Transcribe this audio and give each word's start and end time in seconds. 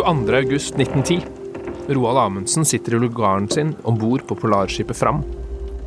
22. 0.00 0.34
august 0.34 0.74
1910. 0.78 1.26
Roald 1.88 2.18
Amundsen 2.18 2.64
sitter 2.64 2.94
i 2.94 2.98
lugaren 3.02 3.48
sin 3.52 3.74
om 3.84 3.98
bord 4.00 4.22
på 4.24 4.34
polarskipet 4.38 4.96
Fram. 4.96 5.18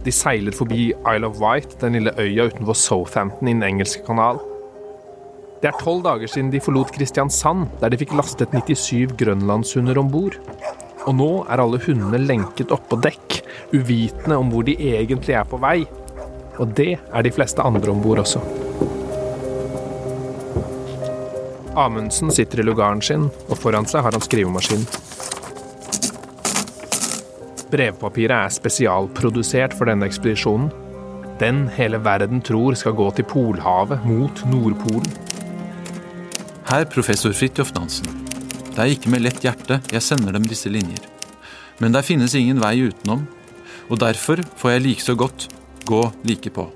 De 0.05 0.11
seiler 0.13 0.53
forbi 0.53 0.91
Isle 0.91 1.25
of 1.25 1.39
Wight, 1.41 1.79
den 1.81 1.97
lille 1.97 2.13
øya 2.21 2.45
utenfor 2.51 2.77
Southampton 2.77 3.47
i 3.47 3.55
Den 3.55 3.63
engelske 3.63 4.03
kanal. 4.05 4.37
Det 5.61 5.71
er 5.71 5.79
tolv 5.79 6.03
dager 6.05 6.29
siden 6.29 6.51
de 6.53 6.61
forlot 6.61 6.91
Kristiansand, 6.93 7.65
der 7.81 7.89
de 7.89 7.97
fikk 7.97 8.13
lastet 8.13 8.53
97 8.53 9.15
grønlandshunder 9.17 9.97
om 9.97 10.11
bord. 10.11 10.37
Og 11.07 11.15
nå 11.17 11.31
er 11.49 11.63
alle 11.63 11.81
hundene 11.81 12.21
lenket 12.21 12.75
opp 12.75 12.85
på 12.91 12.99
dekk, 13.01 13.39
uvitende 13.73 14.37
om 14.37 14.53
hvor 14.53 14.67
de 14.67 14.77
egentlig 14.77 15.39
er 15.39 15.49
på 15.49 15.57
vei. 15.63 15.79
Og 16.59 16.77
det 16.77 16.99
er 16.99 17.25
de 17.25 17.33
fleste 17.33 17.65
andre 17.65 17.95
om 17.95 18.03
bord 18.03 18.21
også. 18.27 18.62
Amundsen 21.75 22.31
sitter 22.31 22.59
i 22.61 22.63
lugaren 22.67 23.01
sin, 23.01 23.29
og 23.49 23.57
foran 23.57 23.87
seg 23.89 24.05
har 24.05 24.13
han 24.13 24.21
skrivemaskin. 24.21 24.83
Brevpapiret 27.73 28.35
er 28.37 28.53
spesialprodusert 28.53 29.73
for 29.73 29.89
denne 29.89 30.05
ekspedisjonen. 30.05 30.69
Den 31.41 31.65
hele 31.73 31.97
verden 32.05 32.43
tror 32.45 32.77
skal 32.77 32.93
gå 32.97 33.07
til 33.17 33.25
Polhavet, 33.25 34.05
mot 34.05 34.43
Nordpolen. 34.51 35.09
Her, 36.69 36.85
professor 36.93 37.33
Fridtjof 37.33 37.73
Nansen. 37.73 38.21
Det 38.69 38.77
er 38.77 38.93
ikke 38.93 39.09
med 39.13 39.25
lett 39.25 39.41
hjerte 39.41 39.81
jeg 39.93 40.05
sender 40.05 40.37
dem 40.37 40.45
disse 40.49 40.69
linjer. 40.69 41.01
Men 41.81 41.93
der 41.93 42.05
finnes 42.05 42.37
ingen 42.37 42.61
vei 42.61 42.77
utenom, 42.85 43.25
og 43.89 43.99
derfor 44.01 44.45
får 44.61 44.75
jeg 44.75 44.85
like 44.85 45.05
så 45.05 45.17
godt 45.17 45.49
gå 45.89 46.05
like 46.23 46.53
på. 46.53 46.69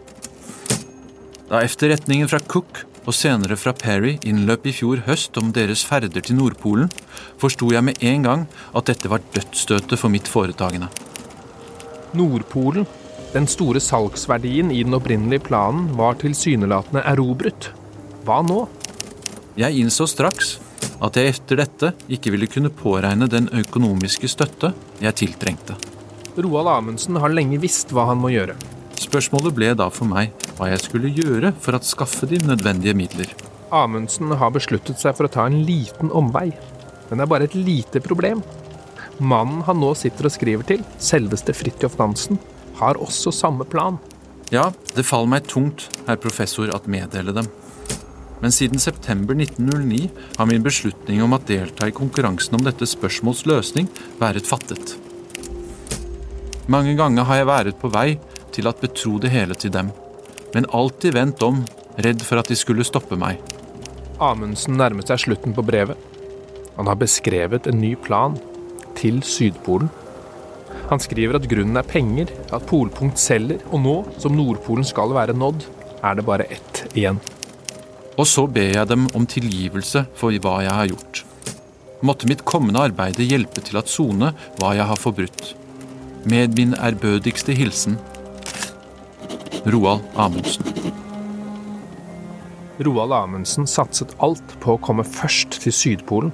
Da 1.47 1.61
efterretningen 1.61 2.27
fra 2.29 2.41
Cook 2.41 2.81
og 3.08 3.16
senere 3.16 3.55
fra 3.55 3.72
Perry 3.75 4.17
innløp 4.27 4.67
i 4.67 4.73
fjor 4.75 5.05
høst 5.08 5.38
om 5.39 5.53
deres 5.55 5.86
ferder 5.88 6.22
til 6.22 6.36
Nordpolen, 6.38 6.91
forsto 7.39 7.72
jeg 7.72 7.86
med 7.88 8.03
en 8.03 8.27
gang 8.27 8.45
at 8.75 8.91
dette 8.91 9.09
var 9.11 9.23
dødsstøtet 9.33 9.95
for 10.00 10.11
mitt 10.11 10.27
foretagende. 10.27 10.89
Nordpolen, 12.17 12.88
den 13.33 13.47
store 13.47 13.80
salgsverdien 13.83 14.72
i 14.75 14.83
den 14.83 14.95
opprinnelige 14.97 15.45
planen, 15.47 15.89
var 15.95 16.19
tilsynelatende 16.19 17.03
erobret. 17.08 17.72
Hva 18.28 18.41
nå? 18.44 18.66
Jeg 19.58 19.80
innså 19.80 20.08
straks 20.09 20.58
at 21.03 21.17
jeg 21.17 21.31
etter 21.31 21.61
dette 21.61 21.94
ikke 22.11 22.33
ville 22.33 22.50
kunne 22.52 22.73
påregne 22.73 23.30
den 23.31 23.47
økonomiske 23.55 24.30
støtte 24.31 24.73
jeg 25.03 25.16
tiltrengte. 25.23 25.78
Roald 26.38 26.69
Amundsen 26.69 27.17
har 27.22 27.33
lenge 27.33 27.59
visst 27.61 27.94
hva 27.94 28.09
han 28.11 28.19
må 28.22 28.33
gjøre. 28.33 28.58
Spørsmålet 28.98 29.53
ble 29.56 29.73
da 29.78 29.88
for 29.94 30.09
meg 30.09 30.34
hva 30.58 30.72
jeg 30.72 30.81
skulle 30.84 31.12
gjøre 31.14 31.53
for 31.62 31.78
å 31.78 31.84
skaffe 31.86 32.30
de 32.30 32.40
nødvendige 32.42 32.98
midler. 32.98 33.34
Amundsen 33.73 34.31
har 34.40 34.53
besluttet 34.56 35.02
seg 35.02 35.16
for 35.17 35.28
å 35.28 35.31
ta 35.31 35.45
en 35.48 35.62
liten 35.67 36.09
omvei. 36.16 36.50
Men 37.09 37.20
det 37.20 37.25
er 37.25 37.31
bare 37.31 37.48
et 37.48 37.58
lite 37.58 38.02
problem. 38.03 38.42
Mannen 39.18 39.64
han 39.68 39.80
nå 39.81 39.94
sitter 39.98 40.28
og 40.30 40.34
skriver 40.34 40.68
til, 40.68 40.84
selveste 41.02 41.56
Fridtjof 41.56 41.98
Nansen, 42.00 42.42
har 42.78 43.00
også 43.02 43.34
samme 43.34 43.66
plan. 43.66 43.98
Ja, 44.53 44.70
det 44.95 45.06
faller 45.08 45.31
meg 45.31 45.48
tungt, 45.50 45.88
herr 46.08 46.20
professor, 46.22 46.70
at 46.73 46.88
meddele 46.88 47.34
dem. 47.36 47.50
Men 48.42 48.53
siden 48.53 48.80
september 48.80 49.36
1909 49.36 50.12
har 50.38 50.48
min 50.50 50.64
beslutning 50.64 51.23
om 51.25 51.34
å 51.34 51.42
delta 51.42 51.90
i 51.90 51.95
konkurransen 51.95 52.56
om 52.59 52.66
dette 52.66 52.86
spørsmåls 52.86 53.48
løsning 53.50 53.90
vært 54.22 54.48
fattet. 54.48 54.94
Mange 56.70 56.94
ganger 57.00 57.25
har 57.25 57.42
jeg 57.42 57.50
vært 57.50 57.81
på 57.81 57.90
vei 57.92 58.08
til 58.58 58.69
at 58.69 58.81
betro 58.81 59.16
det 59.22 59.31
hele 59.33 59.55
til 59.55 59.73
dem 59.73 59.94
men 60.53 60.66
alltid 60.73 61.13
vendt 61.13 61.44
om, 61.44 61.63
redd 62.02 62.23
for 62.25 62.41
at 62.41 62.50
de 62.52 62.58
skulle 62.58 62.86
stoppe 62.88 63.17
meg. 63.19 63.39
Amundsen 64.23 64.78
nærmer 64.79 65.06
seg 65.06 65.22
slutten 65.25 65.53
på 65.53 65.66
brevet. 65.66 65.97
Han 66.78 66.90
har 66.90 66.97
beskrevet 67.00 67.68
en 67.69 67.79
ny 67.81 67.94
plan 68.07 68.38
til 68.97 69.22
Sydpolen. 69.25 69.90
Han 70.88 71.01
skriver 71.03 71.38
at 71.38 71.47
grunnen 71.51 71.78
er 71.79 71.88
penger, 71.88 72.31
at 72.53 72.66
Polpunkt 72.69 73.19
selger, 73.19 73.62
og 73.72 73.81
nå, 73.84 73.95
som 74.22 74.38
Nordpolen 74.38 74.88
skal 74.88 75.13
være 75.16 75.35
nådd, 75.38 75.66
er 76.06 76.18
det 76.18 76.25
bare 76.25 76.50
ett 76.53 76.85
igjen. 76.94 77.19
Og 78.18 78.25
så 78.29 78.47
ber 78.50 78.74
jeg 78.74 78.89
dem 78.89 79.06
om 79.18 79.25
tilgivelse 79.29 80.07
for 80.18 80.34
hva 80.41 80.62
jeg 80.66 80.74
har 80.74 80.89
gjort. 80.89 81.24
Måtte 82.06 82.29
mitt 82.29 82.45
kommende 82.45 82.81
arbeide 82.88 83.25
hjelpe 83.25 83.62
til 83.66 83.78
at 83.78 83.89
sone 83.89 84.31
hva 84.57 84.74
jeg 84.78 84.89
har 84.89 85.01
forbrutt. 85.01 85.53
Med 86.29 86.57
min 86.57 86.74
ærbødigste 86.78 87.53
hilsen 87.57 87.97
Roald 89.67 90.01
Amundsen. 90.16 90.66
Roald 92.78 93.13
Amundsen 93.13 93.67
satset 93.67 94.13
alt 94.23 94.53
på 94.63 94.78
å 94.78 94.79
komme 94.79 95.03
først 95.03 95.57
til 95.59 95.73
Sydpolen. 95.75 96.31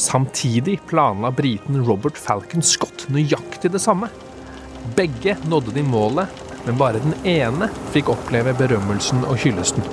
Samtidig 0.00 0.78
planla 0.88 1.28
briten 1.36 1.82
Robert 1.84 2.16
Falcon 2.16 2.64
Scott 2.64 3.04
nøyaktig 3.12 3.74
det 3.74 3.82
samme. 3.84 4.08
Begge 4.96 5.36
nådde 5.52 5.76
de 5.76 5.84
målet, 5.84 6.32
men 6.64 6.80
bare 6.80 7.04
den 7.04 7.12
ene 7.28 7.68
fikk 7.92 8.08
oppleve 8.14 8.56
berømmelsen 8.56 9.20
og 9.28 9.36
hyllesten. 9.44 9.84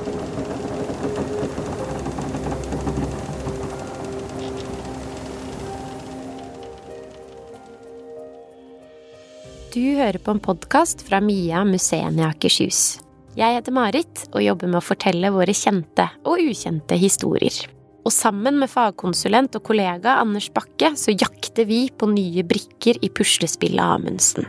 Hører 9.98 10.22
på 10.22 10.36
en 10.36 10.42
podkast 10.44 11.02
fra 11.08 11.20
Mia 11.24 11.64
museene 11.66 12.22
i 12.22 12.26
Akershus. 12.28 13.00
Jeg 13.38 13.58
heter 13.58 13.74
Marit 13.74 14.24
og 14.32 14.44
jobber 14.44 14.70
med 14.70 14.80
å 14.80 14.86
fortelle 14.86 15.32
våre 15.34 15.54
kjente 15.58 16.06
og 16.28 16.42
ukjente 16.42 16.98
historier. 17.02 17.58
Og 18.06 18.14
sammen 18.14 18.60
med 18.62 18.72
fagkonsulent 18.72 19.58
og 19.58 19.66
kollega 19.68 20.20
Anders 20.22 20.48
Bakke 20.54 20.94
så 20.98 21.14
jakter 21.14 21.68
vi 21.70 21.88
på 21.90 22.10
nye 22.12 22.46
brikker 22.48 23.02
i 23.04 23.10
puslespillet 23.10 23.84
Amundsen. 23.84 24.48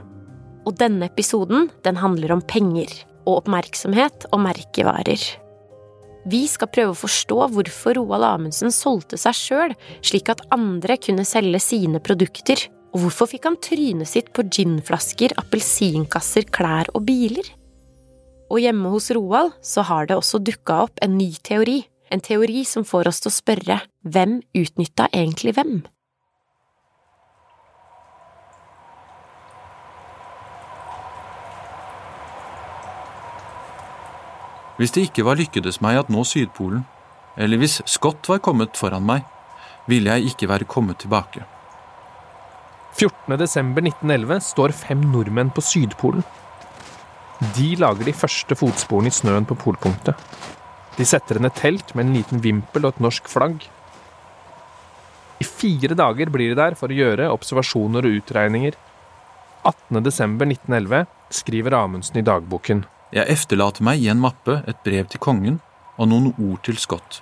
Og 0.69 0.77
denne 0.79 1.09
episoden 1.09 1.69
den 1.85 1.99
handler 1.99 2.37
om 2.37 2.45
penger 2.45 2.93
og 3.25 3.43
oppmerksomhet 3.43 4.29
og 4.31 4.45
merkevarer. 4.45 5.21
Vi 6.29 6.43
skal 6.51 6.69
prøve 6.69 6.93
å 6.93 6.99
forstå 6.99 7.39
hvorfor 7.55 7.97
Roald 7.97 8.27
Amundsen 8.27 8.73
solgte 8.75 9.17
seg 9.21 9.37
sjøl, 9.37 9.79
slik 10.05 10.29
at 10.29 10.45
andre 10.55 10.99
kunne 11.01 11.25
selge 11.29 11.61
sine 11.65 12.03
produkter 12.05 12.69
og 12.89 13.03
hvorfor 13.03 13.29
fikk 13.29 13.45
han 13.49 13.59
trynet 13.61 14.09
sitt 14.09 14.31
på 14.33 14.47
ginflasker, 14.49 15.35
appelsinkasser, 15.41 16.49
klær 16.55 16.89
og 16.97 17.05
biler? 17.09 17.45
Og 18.49 18.63
hjemme 18.65 18.89
hos 18.95 19.11
Roald 19.13 19.53
så 19.61 19.85
har 19.85 20.09
det 20.09 20.17
også 20.17 20.41
dukka 20.41 20.85
opp 20.87 21.03
en 21.05 21.19
ny 21.19 21.29
teori. 21.45 21.83
En 22.09 22.23
teori 22.25 22.63
som 22.65 22.87
får 22.89 23.11
oss 23.11 23.21
til 23.21 23.29
å 23.29 23.37
spørre 23.37 23.81
hvem 24.09 24.39
utnytta 24.57 25.11
egentlig 25.13 25.53
hvem? 25.59 25.83
Hvis 34.79 34.95
det 34.95 35.09
ikke 35.09 35.27
var 35.27 35.37
lykkedes 35.37 35.81
meg 35.83 35.99
at 35.99 36.09
nå 36.09 36.23
Sydpolen, 36.25 36.87
eller 37.37 37.59
hvis 37.61 37.81
Scott 37.85 38.31
var 38.31 38.41
kommet 38.41 38.79
foran 38.79 39.05
meg, 39.05 39.27
ville 39.91 40.15
jeg 40.15 40.33
ikke 40.33 40.49
være 40.49 40.71
kommet 40.71 41.03
tilbake. 41.03 41.43
14.12.1911 42.99 44.41
står 44.43 44.73
fem 44.75 45.03
nordmenn 45.13 45.53
på 45.55 45.63
Sydpolen. 45.63 46.25
De 47.55 47.69
lager 47.79 48.09
de 48.09 48.15
første 48.17 48.57
fotsporene 48.59 49.13
i 49.13 49.15
snøen 49.15 49.47
på 49.47 49.55
polpunktet. 49.59 50.19
De 50.99 51.07
setter 51.07 51.39
ned 51.39 51.55
telt 51.55 51.93
med 51.95 52.09
en 52.09 52.17
liten 52.17 52.41
vimpel 52.43 52.89
og 52.89 52.97
et 52.97 53.05
norsk 53.05 53.29
flagg. 53.31 53.63
I 55.39 55.47
fire 55.47 55.95
dager 55.95 56.33
blir 56.35 56.51
de 56.51 56.59
der 56.59 56.75
for 56.79 56.91
å 56.91 56.97
gjøre 56.99 57.29
observasjoner 57.31 58.09
og 58.09 58.17
utregninger. 58.19 58.75
18.12.1911 59.63 61.07
skriver 61.39 61.77
Amundsen 61.79 62.19
i 62.19 62.25
dagboken. 62.27 62.83
Jeg 63.15 63.31
efterlater 63.31 63.87
meg 63.87 64.03
i 64.03 64.11
en 64.11 64.19
mappe 64.21 64.59
et 64.67 64.83
brev 64.83 65.07
til 65.13 65.23
kongen 65.23 65.61
og 65.99 66.11
noen 66.11 66.33
ord 66.35 66.59
til 66.67 66.79
Scott, 66.83 67.21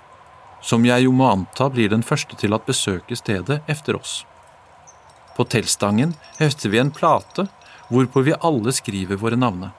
som 0.61 0.85
jeg 0.85 1.05
jo 1.05 1.13
må 1.13 1.29
anta 1.29 1.69
blir 1.69 1.93
den 1.93 2.05
første 2.05 2.37
til 2.41 2.57
at 2.57 2.65
besøke 2.65 3.17
stedet 3.19 3.61
efter 3.69 4.01
oss. 4.01 4.23
På 5.37 5.45
teltstangen 5.45 6.15
hefter 6.39 6.69
vi 6.73 6.79
en 6.81 6.91
plate 6.91 7.45
hvorpå 7.89 8.23
vi 8.25 8.33
alle 8.41 8.73
skriver 8.73 9.19
våre 9.21 9.37
navne. 9.37 9.69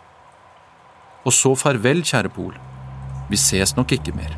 Og 1.26 1.34
så 1.34 1.50
farvel, 1.58 2.05
kjære 2.06 2.31
Pol. 2.31 2.55
Vi 3.28 3.37
ses 3.37 3.75
nok 3.76 3.93
ikke 3.96 4.14
mer. 4.14 4.37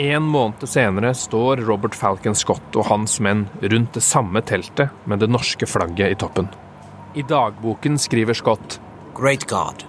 En 0.00 0.26
måned 0.26 0.66
senere 0.70 1.12
står 1.14 1.62
Robert 1.68 1.94
Falcon 1.94 2.34
Scott 2.34 2.76
og 2.78 2.88
hans 2.88 3.18
menn 3.22 3.44
rundt 3.62 3.94
det 3.94 4.02
samme 4.02 4.42
teltet 4.42 4.90
med 5.04 5.22
det 5.22 5.28
norske 5.30 5.68
flagget 5.70 6.14
i 6.14 6.18
toppen. 6.18 6.48
I 7.14 7.22
dagboken 7.22 7.98
skriver 7.98 8.34
Scott 8.34 8.80
Great 9.14 9.46
God, 9.50 9.84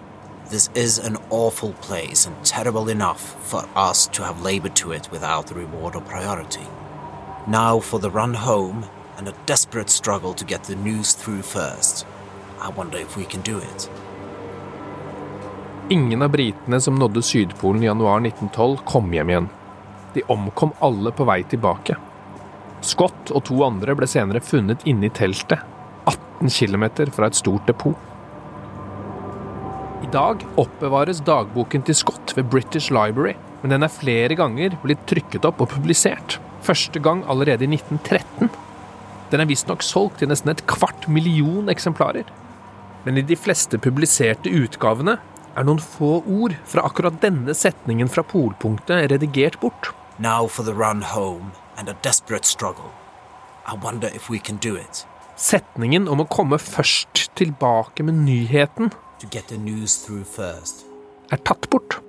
this 0.50 0.70
is 0.76 1.00
an 1.00 1.18
awful 1.30 1.74
place 1.82 2.28
and 2.28 2.36
terrible 2.46 2.92
enough 2.92 3.22
for 3.42 3.66
us 3.76 4.08
to 4.08 4.24
have 4.24 4.42
labored 4.42 4.76
to 4.76 4.92
it 4.92 5.10
without 5.12 5.48
the 5.48 5.56
reward 5.56 5.96
or 5.96 6.02
priority. 6.02 6.68
Now 7.48 7.80
for 7.80 8.00
the 8.00 8.10
run 8.10 8.36
home 8.36 8.86
and 9.18 9.28
a 9.28 9.34
desperate 9.46 9.90
struggle 9.90 10.34
to 10.34 10.46
get 10.46 10.64
the 10.64 10.76
news 10.76 11.14
through 11.14 11.42
first. 11.42 12.06
I 12.62 12.70
wonder 12.78 12.98
if 12.98 13.18
we 13.18 13.26
can 13.26 13.42
do 13.42 13.58
it. 13.58 13.90
Ingen 15.90 16.22
av 16.22 16.30
britene 16.30 16.82
som 16.82 16.96
nådde 16.96 17.22
Sydpolen 17.22 17.84
i 17.84 17.86
januar 17.86 18.20
1912, 18.20 18.78
kom 18.86 19.14
hjem 19.14 19.30
igjen. 19.30 19.50
De 20.14 20.22
omkom 20.28 20.72
alle 20.80 21.12
på 21.12 21.24
vei 21.24 21.44
tilbake. 21.44 21.96
Scott 22.82 23.32
og 23.32 23.44
to 23.50 23.58
andre 23.66 23.98
ble 23.98 24.08
senere 24.08 24.42
funnet 24.46 24.86
inne 24.86 25.10
i 25.10 25.14
teltet, 25.14 25.66
18 26.06 26.50
km 26.50 26.86
fra 27.10 27.28
et 27.28 27.42
stort 27.42 27.66
depot. 27.68 27.98
I 30.06 30.14
dag 30.14 30.46
oppbevares 30.62 31.26
dagboken 31.26 31.82
til 31.90 31.98
Scott 31.98 32.38
ved 32.38 32.54
British 32.54 32.94
Library, 32.94 33.34
men 33.62 33.74
den 33.74 33.84
er 33.84 33.98
flere 33.98 34.38
ganger 34.38 34.78
blitt 34.86 35.04
trykket 35.10 35.46
opp 35.50 35.62
og 35.66 35.74
publisert. 35.74 36.38
Første 36.62 37.00
gang 37.00 37.24
allerede 37.30 37.66
i 37.66 37.72
1913. 37.74 38.50
Den 39.32 39.42
er 39.42 39.48
visstnok 39.50 39.84
solgt 39.86 40.20
til 40.22 40.30
nesten 40.30 40.52
et 40.52 40.66
kvart 40.70 41.08
million 41.08 41.70
eksemplarer. 41.72 42.28
Men 43.06 43.18
i 43.18 43.26
de 43.26 43.38
fleste 43.40 43.80
publiserte 43.82 44.52
utgavene 44.54 45.18
er 45.58 45.66
noen 45.68 45.82
få 45.82 46.20
ord 46.22 46.56
fra 46.70 46.86
akkurat 46.88 47.18
denne 47.24 47.56
setningen 47.58 48.12
fra 48.12 48.24
polpunktet 48.28 49.10
redigert 49.12 49.60
bort. 49.64 49.92
Now 50.20 50.48
for 50.48 50.64
the 50.64 50.74
run 50.74 51.02
home 51.02 51.52
and 51.78 51.90
a 51.90 51.96
desperate 52.04 52.46
struggle. 52.46 52.92
I 53.66 53.76
wonder 53.76 54.10
if 54.14 54.30
we 54.30 54.40
can 54.40 54.58
do 54.58 54.76
it. 54.76 55.06
Setningen 55.36 56.08
om 56.12 56.22
å 56.22 56.30
komme 56.30 56.60
først 56.62 57.32
tilbake 57.40 58.04
med 58.06 58.20
nyheten 58.28 58.92
er 61.32 61.44
tatt 61.48 61.70
bort. 61.72 62.02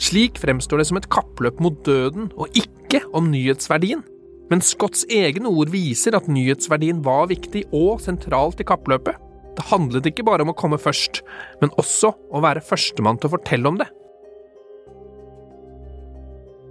Slik 0.00 0.40
fremstår 0.40 0.80
det 0.80 0.88
som 0.88 0.98
et 1.00 1.10
kappløp 1.12 1.60
mot 1.60 1.76
døden, 1.84 2.30
og 2.40 2.48
ikke 2.56 3.02
om 3.16 3.28
nyhetsverdien. 3.32 4.02
Men 4.50 4.64
Scotts 4.64 5.04
egne 5.12 5.50
ord 5.52 5.70
viser 5.70 6.16
at 6.16 6.28
nyhetsverdien 6.30 7.04
var 7.06 7.28
viktig 7.30 7.66
og 7.76 8.00
sentralt 8.02 8.62
i 8.62 8.66
kappløpet. 8.66 9.18
Det 9.54 9.68
handlet 9.68 10.08
ikke 10.08 10.24
bare 10.26 10.46
om 10.46 10.52
å 10.52 10.56
komme 10.56 10.80
først, 10.80 11.20
men 11.60 11.72
også 11.78 12.14
å 12.32 12.42
være 12.42 12.64
førstemann 12.64 13.20
til 13.20 13.28
å 13.28 13.34
fortelle 13.36 13.70
om 13.70 13.80
det. 13.80 13.86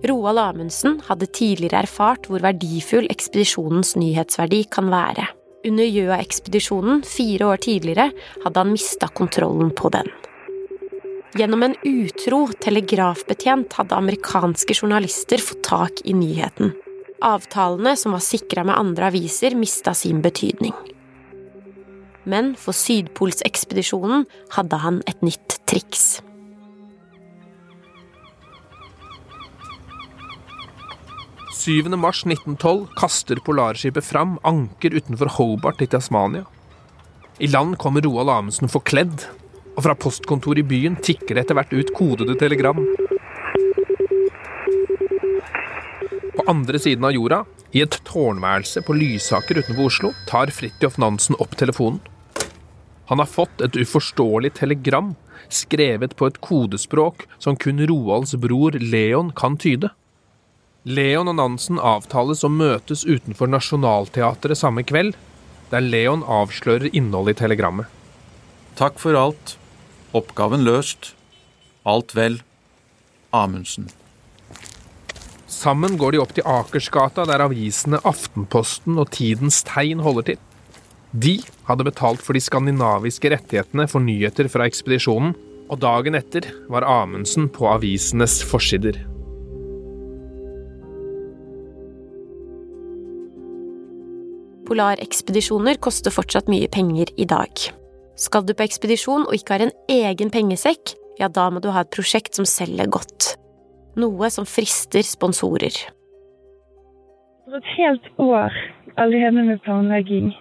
Roald 0.10 0.40
Amundsen 0.40 1.02
hadde 1.10 1.28
tidligere 1.36 1.84
erfart 1.84 2.30
hvor 2.30 2.44
verdifull 2.44 3.10
ekspedisjonens 3.12 3.98
nyhetsverdi 4.00 4.64
kan 4.72 4.88
være. 4.92 5.28
Under 5.68 5.84
Gjøa-ekspedisjonen 5.84 7.04
fire 7.04 7.52
år 7.52 7.60
tidligere 7.66 8.08
hadde 8.46 8.64
han 8.64 8.72
mista 8.72 9.12
kontrollen 9.12 9.74
på 9.76 9.92
den. 9.92 10.08
Gjennom 11.38 11.62
en 11.64 11.76
utro 11.86 12.48
telegrafbetjent 12.58 13.76
hadde 13.78 13.98
amerikanske 13.98 14.74
journalister 14.74 15.42
fått 15.44 15.62
tak 15.68 16.02
i 16.04 16.16
nyheten. 16.18 16.72
Avtalene 17.22 17.94
som 18.00 18.16
var 18.16 18.24
sikra 18.26 18.64
med 18.66 18.80
andre 18.80 19.12
aviser, 19.12 19.54
mista 19.54 19.94
sin 19.94 20.24
betydning. 20.26 20.74
Men 22.26 22.56
for 22.58 22.74
Sydpolsekspedisjonen 22.74 24.26
hadde 24.56 24.82
han 24.82 25.04
et 25.10 25.22
nytt 25.26 25.60
triks. 25.70 26.20
7. 31.60 31.92
mars 32.00 32.24
1912 32.26 32.88
kaster 32.98 33.42
polarskipet 33.46 34.06
fram 34.06 34.38
anker 34.48 34.96
utenfor 34.96 35.30
Hobart 35.38 35.82
i 35.82 35.88
Tasmania. 35.92 36.46
I 37.38 37.50
land 37.52 37.78
kommer 37.78 38.02
Roald 38.02 38.32
Amundsen 38.32 38.72
forkledd, 38.72 39.26
og 39.80 39.86
fra 39.86 39.96
postkontoret 39.96 40.60
i 40.60 40.68
byen 40.68 40.98
tikker 41.00 41.38
det 41.38 41.46
etter 41.46 41.56
hvert 41.56 41.72
ut 41.72 41.94
kodede 41.96 42.36
telegram. 42.36 42.82
På 46.36 46.44
andre 46.52 46.82
siden 46.84 47.06
av 47.08 47.16
jorda, 47.16 47.46
i 47.72 47.84
et 47.86 47.96
tårnværelse 48.04 48.84
på 48.84 48.96
Lysaker 48.98 49.62
utenfor 49.62 49.86
Oslo, 49.88 50.12
tar 50.28 50.52
Fridtjof 50.52 50.98
Nansen 51.00 51.38
opp 51.40 51.56
telefonen. 51.56 52.02
Han 53.10 53.22
har 53.24 53.30
fått 53.30 53.62
et 53.64 53.78
uforståelig 53.80 54.52
telegram, 54.60 55.14
skrevet 55.48 56.16
på 56.18 56.28
et 56.28 56.42
kodespråk 56.44 57.24
som 57.42 57.56
kun 57.56 57.80
Roalds 57.90 58.36
bror 58.36 58.76
Leon 58.84 59.32
kan 59.32 59.56
tyde. 59.58 59.94
Leon 60.84 61.32
og 61.32 61.38
Nansen 61.40 61.80
avtales 61.80 62.44
å 62.44 62.52
møtes 62.52 63.06
utenfor 63.08 63.48
Nationaltheatret 63.48 64.60
samme 64.60 64.84
kveld, 64.84 65.16
der 65.72 65.86
Leon 65.86 66.26
avslører 66.26 66.92
innholdet 66.92 67.38
i 67.38 67.42
telegrammet. 67.46 67.88
Takk 68.80 69.00
for 69.02 69.18
alt. 69.20 69.59
Oppgaven 70.16 70.64
løst. 70.66 71.14
Alt 71.86 72.16
vel. 72.18 72.40
Amundsen. 73.36 73.90
Sammen 75.50 75.98
går 76.02 76.16
de 76.16 76.22
opp 76.22 76.32
til 76.34 76.46
Akersgata, 76.50 77.26
der 77.30 77.44
avisene 77.46 78.00
Aftenposten 78.08 78.98
og 79.02 79.12
Tidens 79.14 79.62
Tegn 79.68 80.02
holder 80.06 80.32
til. 80.32 80.40
De 81.14 81.36
hadde 81.68 81.86
betalt 81.86 82.22
for 82.26 82.38
de 82.38 82.42
skandinaviske 82.42 83.32
rettighetene 83.34 83.88
for 83.90 84.02
nyheter 84.02 84.50
fra 84.50 84.66
ekspedisjonen, 84.70 85.36
og 85.70 85.82
dagen 85.82 86.18
etter 86.18 86.48
var 86.70 86.86
Amundsen 86.86 87.50
på 87.54 87.68
avisenes 87.70 88.40
forsider. 88.46 88.98
Polarekspedisjoner 94.70 95.78
koster 95.82 96.14
fortsatt 96.14 96.50
mye 96.50 96.70
penger 96.70 97.10
i 97.18 97.26
dag. 97.30 97.70
Skal 98.20 98.44
du 98.44 98.52
på 98.52 98.66
ekspedisjon 98.66 99.28
og 99.30 99.36
ikke 99.36 99.56
har 99.56 99.64
en 99.64 99.76
egen 99.94 100.32
pengesekk, 100.34 100.92
ja, 101.22 101.30
da 101.32 101.48
må 101.52 101.62
du 101.64 101.70
ha 101.72 101.86
et 101.86 101.94
prosjekt 101.94 102.36
som 102.36 102.48
selger 102.48 102.90
godt. 102.92 103.34
Noe 104.00 104.28
som 104.32 104.48
frister 104.48 105.04
sponsorer. 105.08 105.76
For 107.48 107.60
et 107.60 107.70
helt 107.78 108.10
år 108.20 108.56
alene 109.00 109.46
med 109.48 109.62
planlegging. 109.64 110.34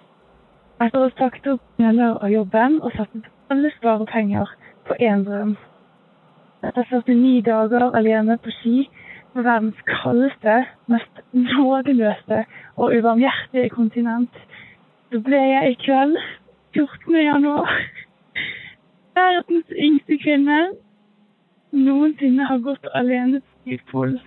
Etter 0.79 0.99
å 0.99 1.07
ha 1.07 1.15
sagt 1.19 1.47
opp 1.51 1.63
deler 1.79 2.19
av 2.19 2.31
jobben 2.31 2.77
og 2.83 2.93
satt 2.97 3.15
opp 3.15 3.55
alle 3.55 3.71
sparepenger 3.77 4.51
på 4.87 4.99
én 5.09 5.23
drøm. 5.27 5.55
Etter 6.67 6.87
49 6.91 7.41
dager 7.47 7.87
alene 7.95 8.35
på 8.43 8.51
ski 8.59 8.75
på 9.33 9.43
verdens 9.45 9.79
kaldeste, 9.87 10.65
mest 10.91 11.23
nådeløse 11.31 12.43
og 12.75 12.95
ubarmhjertige 12.95 13.71
kontinent, 13.71 14.35
så 15.09 15.21
ble 15.25 15.39
jeg 15.39 15.73
i 15.73 15.77
kveld, 15.85 16.17
14. 16.75 17.15
januar, 17.25 17.69
verdens 19.17 19.71
yngste 19.73 20.17
kvinne 20.21 20.59
noensinne 21.73 22.45
har 22.45 22.61
gått 22.61 22.85
alene 22.97 23.41
på 23.41 23.71
Sydpolen. 23.71 24.19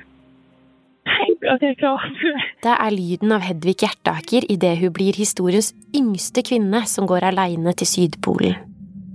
Det! 2.62 2.72
Er 2.72 2.90
lyden 2.94 3.34
av 3.34 3.42
Hedvig 3.46 3.76
Hjertaker 3.82 4.46
idet 4.50 4.76
hun 4.80 4.92
blir 4.94 5.18
historiens 5.18 5.72
yngste 5.94 6.44
kvinne 6.46 6.84
som 6.90 7.08
går 7.10 7.26
aleine 7.30 7.74
til 7.78 7.90
Sydpolen. 7.90 8.58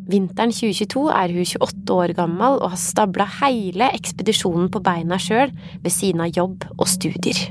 Vinteren 0.07 0.53
2022 0.55 1.05
er 1.11 1.35
hun 1.35 1.47
28 1.67 1.95
år 1.99 2.15
gammel 2.15 2.61
og 2.61 2.71
har 2.71 2.79
stabla 2.79 3.27
hele 3.41 3.91
ekspedisjonen 3.95 4.71
på 4.71 4.83
beina 4.83 5.19
sjøl 5.19 5.51
ved 5.83 5.91
siden 5.91 6.23
av 6.23 6.31
jobb 6.31 6.63
og 6.77 6.87
studier. 6.87 7.41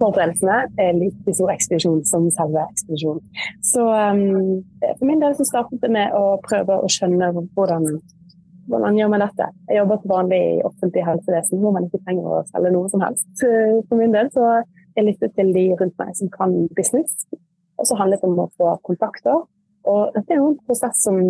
Forberedelsene 0.00 0.58
er 0.82 0.98
like 0.98 1.34
stor 1.34 1.52
ekspedisjon 1.54 2.02
som 2.08 2.28
selve 2.34 2.64
ekspedisjonen. 2.66 3.24
Så 3.64 3.86
um, 3.86 4.60
for 4.98 5.06
min 5.08 5.22
del 5.22 5.36
så 5.38 5.46
startet 5.48 5.82
det 5.84 5.92
med 5.94 6.14
å 6.16 6.36
prøve 6.44 6.78
å 6.82 6.90
skjønne 6.92 7.32
hvordan, 7.56 7.88
hvordan 8.70 9.00
gjør 9.00 9.12
man 9.14 9.24
dette. 9.24 9.50
Jeg 9.70 9.80
jobber 9.80 10.02
til 10.02 10.12
vanlig 10.12 10.42
i 10.52 10.62
offentlig 10.68 11.06
helsevesen 11.08 11.64
hvor 11.64 11.76
man 11.76 11.88
ikke 11.88 12.02
trenger 12.04 12.38
å 12.38 12.44
selge 12.52 12.74
noe 12.76 12.92
som 12.92 13.04
helst. 13.06 13.28
For 13.40 13.96
min 14.00 14.14
del 14.16 14.30
så 14.36 14.52
jeg 14.96 15.08
lyttet 15.08 15.36
til 15.36 15.52
de 15.56 15.66
rundt 15.80 15.98
meg 16.00 16.14
som 16.16 16.32
kan 16.32 16.54
business, 16.76 17.26
og 17.76 17.88
så 17.88 17.98
handlet 17.98 18.22
det 18.22 18.30
om 18.30 18.44
å 18.44 18.50
få 18.56 18.76
kontakter. 18.88 19.44
Og 19.86 20.16
dette 20.16 20.32
er 20.34 20.40
jo 20.40 20.52
en 20.52 20.62
prosess 20.66 21.02
som 21.04 21.20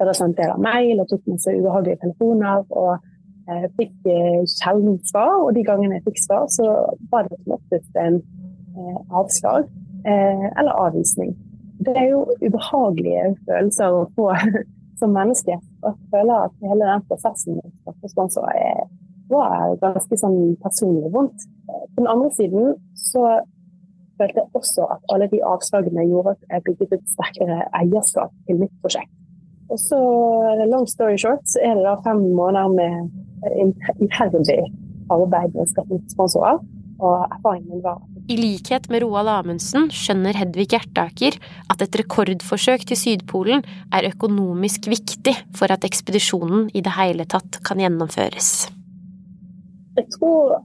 jeg 0.00 0.22
en 0.24 0.32
del 0.32 0.52
av 0.54 0.60
mail 0.64 1.02
og 1.02 1.08
tok 1.10 1.26
masse 1.28 1.52
ubehagelige 1.52 2.00
telefoner. 2.00 2.64
og 2.70 3.09
jeg 3.48 3.70
fikk 3.78 4.08
eh, 4.10 4.40
sjelden 4.48 4.98
svar, 5.08 5.36
og 5.44 5.54
de 5.56 5.64
gangene 5.66 5.98
jeg 5.98 6.06
fikk 6.08 6.20
svar, 6.22 6.46
så 6.52 6.66
var 7.12 7.28
det 7.28 7.38
som 7.42 7.56
oftest 7.56 8.00
en 8.00 8.18
eh, 8.20 8.98
avslag 9.20 9.68
eh, 10.04 10.46
eller 10.60 10.82
avvisning. 10.86 11.34
Det 11.80 11.94
er 11.96 12.10
jo 12.12 12.26
ubehagelige 12.44 13.34
følelser 13.48 13.96
å 13.96 14.06
få 14.16 14.30
som 15.00 15.14
menneske. 15.16 15.56
Og 15.82 15.92
jeg 15.92 16.10
føler 16.14 16.48
at 16.48 16.66
hele 16.66 16.90
den 16.92 17.06
prosessen 17.08 17.62
straffesponsorer 17.80 18.84
var 19.30 19.78
ganske 19.80 20.18
sånn 20.18 20.56
personlig 20.62 21.10
vondt. 21.14 21.46
På 21.66 22.02
den 22.02 22.10
andre 22.10 22.30
siden 22.34 22.74
så 22.98 23.24
følte 24.20 24.42
jeg 24.42 24.58
også 24.58 24.84
at 24.92 25.14
alle 25.14 25.30
de 25.32 25.40
avslagene 25.46 26.04
gjorde 26.10 26.34
at 26.34 26.46
jeg 26.50 26.66
bygget 26.66 26.98
et 26.98 27.12
sterkere 27.14 27.62
eierskap 27.78 28.34
til 28.46 28.60
mitt 28.60 28.74
prosjekt. 28.82 29.12
Og 29.70 29.78
så, 29.78 29.98
long 30.66 30.86
story 30.90 31.16
short, 31.16 31.46
så 31.46 31.62
er 31.62 31.78
det 31.78 31.86
da 31.86 31.94
fem 32.02 32.24
måneder 32.34 32.72
med 32.74 33.10
iherdig 33.48 34.60
arbeid 35.10 35.54
med 35.54 35.64
å 35.64 35.70
skaffe 35.70 36.00
sponsorer. 36.12 36.60
Og 37.00 37.22
erfaringen 37.32 37.70
min 37.72 37.84
var 37.84 38.00
I 38.28 38.36
likhet 38.36 38.90
med 38.92 39.00
Roald 39.06 39.30
Amundsen 39.32 39.86
skjønner 39.94 40.36
Hedvig 40.36 40.66
Hjertaker 40.74 41.38
at 41.72 41.80
et 41.80 41.96
rekordforsøk 41.96 42.84
til 42.90 42.98
Sydpolen 43.00 43.64
er 43.96 44.10
økonomisk 44.10 44.90
viktig 44.92 45.32
for 45.56 45.72
at 45.72 45.86
ekspedisjonen 45.88 46.68
i 46.76 46.82
det 46.84 46.92
hele 46.98 47.24
tatt 47.24 47.62
kan 47.64 47.80
gjennomføres. 47.80 48.68
Jeg 49.96 50.06
tror 50.18 50.60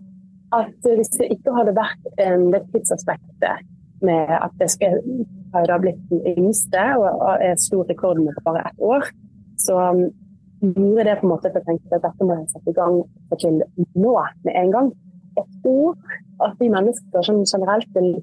at 0.55 0.75
hvis 0.83 1.15
det 1.15 1.31
ikke 1.37 1.55
hadde 1.55 1.77
vært 1.77 2.21
en, 2.27 2.49
det 2.51 2.65
tidsaspektet 2.73 3.63
med 4.05 4.35
at 4.35 4.53
det 4.59 4.69
skal 4.75 4.99
da 5.55 5.79
blitt 5.79 6.03
den 6.11 6.21
yngste 6.35 6.83
og 6.99 7.39
er 7.39 7.55
stor 7.63 7.87
rekord 7.87 8.19
med 8.19 8.35
bare 8.43 8.67
ett 8.67 8.83
år, 8.83 9.07
så 9.63 9.79
gjorde 10.73 11.07
det 11.07 11.17
på 11.19 11.27
en 11.27 11.33
måte 11.33 11.49
at 11.49 11.57
jeg 11.59 11.67
tenkte 11.67 11.97
at 11.97 12.05
dette 12.05 12.27
må 12.27 12.37
jeg 12.37 12.47
sette 12.53 12.71
i 12.71 12.77
gang 12.77 13.01
til 13.41 13.59
nå 13.93 14.13
med 14.47 14.53
en 14.55 14.71
gang. 14.77 14.93
jeg 15.35 15.47
tror 15.63 15.97
at 16.45 16.55
vi 16.59 16.69
mennesker 16.71 17.25
som 17.27 17.43
generelt 17.43 17.89
vil 17.95 18.13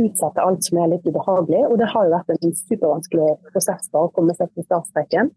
utsette 0.00 0.42
alt 0.42 0.64
som 0.66 0.80
er 0.82 0.90
litt 0.94 1.06
ubehagelig. 1.06 1.62
Og 1.68 1.78
det 1.80 1.90
har 1.92 2.06
jo 2.06 2.14
vært 2.14 2.32
en 2.34 2.56
supervanskelig 2.62 3.30
prosess 3.52 3.88
for 3.90 4.08
å 4.08 4.12
komme 4.16 4.34
seg 4.38 4.50
til 4.54 4.66
startstreken. 4.66 5.30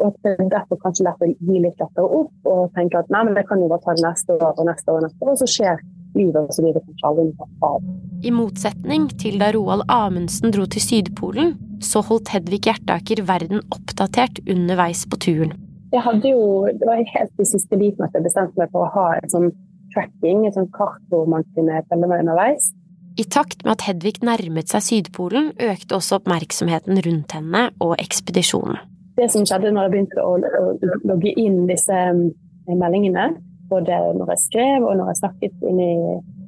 Og 0.00 0.10
at 0.10 0.20
det 0.24 0.36
er 0.38 0.52
derfor 0.54 0.80
kanskje 0.80 1.06
lett 1.06 1.24
å 1.24 1.28
gi 1.28 1.60
litt 1.60 1.80
lettere 1.80 2.06
opp 2.20 2.48
og 2.48 2.76
tenke 2.76 3.02
at 3.02 3.10
nei, 3.12 3.24
men 3.26 3.36
det 3.36 3.44
kan 3.48 3.60
jo 3.60 3.68
bare 3.68 3.84
ta 3.84 3.96
det 3.96 4.06
neste 4.06 4.36
år 4.38 4.54
og 4.54 4.68
neste 4.68 4.92
år 4.92 5.00
og 5.00 5.08
neste 5.08 5.26
år, 5.26 5.32
og 5.34 5.40
så 5.42 5.48
skjer 5.50 5.82
livet 6.16 6.54
så 6.54 6.64
blir 6.64 6.74
det 6.74 6.82
kanskje 6.86 7.10
aldri 7.10 7.26
noe 7.28 7.48
av. 7.68 7.90
I 8.24 8.32
motsetning 8.34 9.08
til 9.20 9.36
da 9.42 9.50
Roald 9.54 9.84
Amundsen 9.92 10.54
dro 10.54 10.64
til 10.72 10.82
Sydpolen, 10.84 11.52
så 11.84 12.02
holdt 12.04 12.32
Hedvig 12.32 12.64
Hjertaker 12.66 13.22
verden 13.28 13.60
oppdatert 13.68 14.40
underveis 14.48 15.04
på 15.08 15.20
turen. 15.20 15.54
Jeg 15.90 16.02
hadde 16.06 16.30
jo, 16.30 16.42
Det 16.70 16.86
var 16.86 17.00
helt 17.14 17.42
i 17.42 17.48
siste 17.48 17.78
liten 17.78 18.06
at 18.06 18.14
jeg 18.14 18.26
bestemte 18.26 18.60
meg 18.60 18.70
for 18.70 18.86
å 18.86 18.92
ha 18.94 19.06
en 19.18 19.32
sånn 19.32 19.50
tracking, 19.94 20.46
et 20.46 20.54
sånt 20.54 20.70
kart 20.74 21.02
hvor 21.10 21.26
man 21.26 21.42
kunne 21.56 21.82
følge 21.90 22.10
meg 22.10 22.22
underveis. 22.22 22.70
I 23.18 23.26
takt 23.26 23.64
med 23.64 23.74
at 23.74 23.84
Hedvig 23.88 24.20
nærmet 24.22 24.70
seg 24.70 24.84
Sydpolen, 24.86 25.50
økte 25.58 25.96
også 25.98 26.20
oppmerksomheten 26.20 27.00
rundt 27.06 27.34
henne 27.34 27.66
og 27.82 27.96
ekspedisjonen. 27.98 28.78
Det 29.18 29.26
som 29.32 29.42
skjedde 29.44 29.72
når 29.74 29.88
jeg 29.88 29.94
begynte 29.96 30.22
å, 30.22 30.36
å 30.38 30.92
logge 31.10 31.32
inn 31.42 31.64
disse 31.68 31.96
eh, 31.96 32.70
meldingene, 32.70 33.32
både 33.70 33.98
når 34.16 34.32
jeg 34.34 34.44
skrev 34.46 34.86
og 34.86 34.94
når 34.98 35.10
jeg 35.10 35.20
snakket 35.24 35.66
inn 35.66 35.82
i 35.82 35.92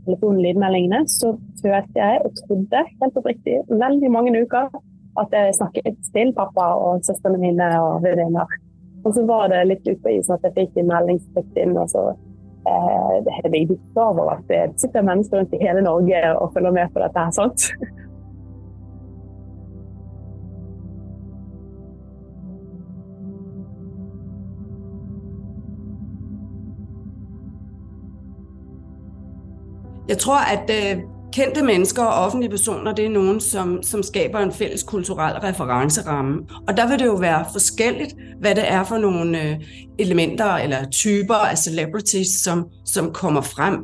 telefonlydmeldingene, 0.06 1.02
så 1.10 1.34
følte 1.60 1.98
jeg 1.98 2.22
og 2.24 2.38
trodde 2.40 2.86
helt 2.88 3.18
oppriktig 3.20 3.58
veldig 3.68 4.10
mange 4.14 4.32
uker 4.38 4.70
at 5.20 5.34
jeg 5.36 5.56
snakket 5.58 5.98
til 6.14 6.32
pappa 6.34 6.72
og 6.80 7.02
søstrene 7.06 7.42
mine 7.42 7.68
og 7.82 8.02
venninner. 8.06 8.48
Og 9.04 9.14
så 9.14 9.24
var 9.26 9.48
det 9.50 9.64
litt 9.66 9.86
ute 9.88 9.98
på 10.02 10.12
isen 10.14 10.36
at 10.36 10.44
jeg 10.46 10.54
fikk 10.58 10.78
en 10.78 10.92
meldingsplikt 10.92 11.58
inn, 11.58 11.74
og 11.78 11.90
så 11.90 12.04
eh, 12.12 13.16
det 13.26 13.34
er 13.40 13.56
jeg 13.56 13.80
klar 13.96 14.12
over 14.12 14.36
at 14.36 14.46
det 14.50 14.62
sitter 14.82 15.06
mennesker 15.06 15.40
rundt 15.42 15.56
i 15.56 15.62
hele 15.62 15.82
Norge 15.82 16.22
og 16.36 16.54
følger 16.54 16.76
med 16.78 16.94
på 16.94 17.02
dette 17.02 17.26
her, 17.26 17.34
sant? 17.34 17.72
Jeg 30.08 30.18
tror, 30.18 30.38
at 30.54 30.70
øh, 30.70 31.02
kendte 31.32 31.62
mennesker 31.62 32.02
og 32.02 32.24
offentlige 32.24 32.50
personer, 32.50 32.92
det 32.92 33.04
er 33.04 33.10
nogen, 33.10 33.40
som, 33.40 33.82
som 33.82 34.02
skaber 34.02 34.38
en 34.38 34.52
fælles 34.52 34.82
kulturel 34.82 35.34
referenceramme. 35.34 36.40
Og 36.68 36.76
der 36.76 36.88
vil 36.88 36.98
det 36.98 37.06
jo 37.06 37.14
være 37.14 37.44
forskelligt, 37.52 38.14
hvad 38.40 38.54
det 38.54 38.70
er 38.72 38.84
for 38.84 38.98
nogle 38.98 39.42
øh, 39.42 39.56
elementer 39.98 40.54
eller 40.54 40.90
typer 40.90 41.34
af 41.34 41.58
celebrities, 41.58 42.28
som, 42.28 42.66
som 42.86 43.12
kommer 43.12 43.40
frem. 43.40 43.78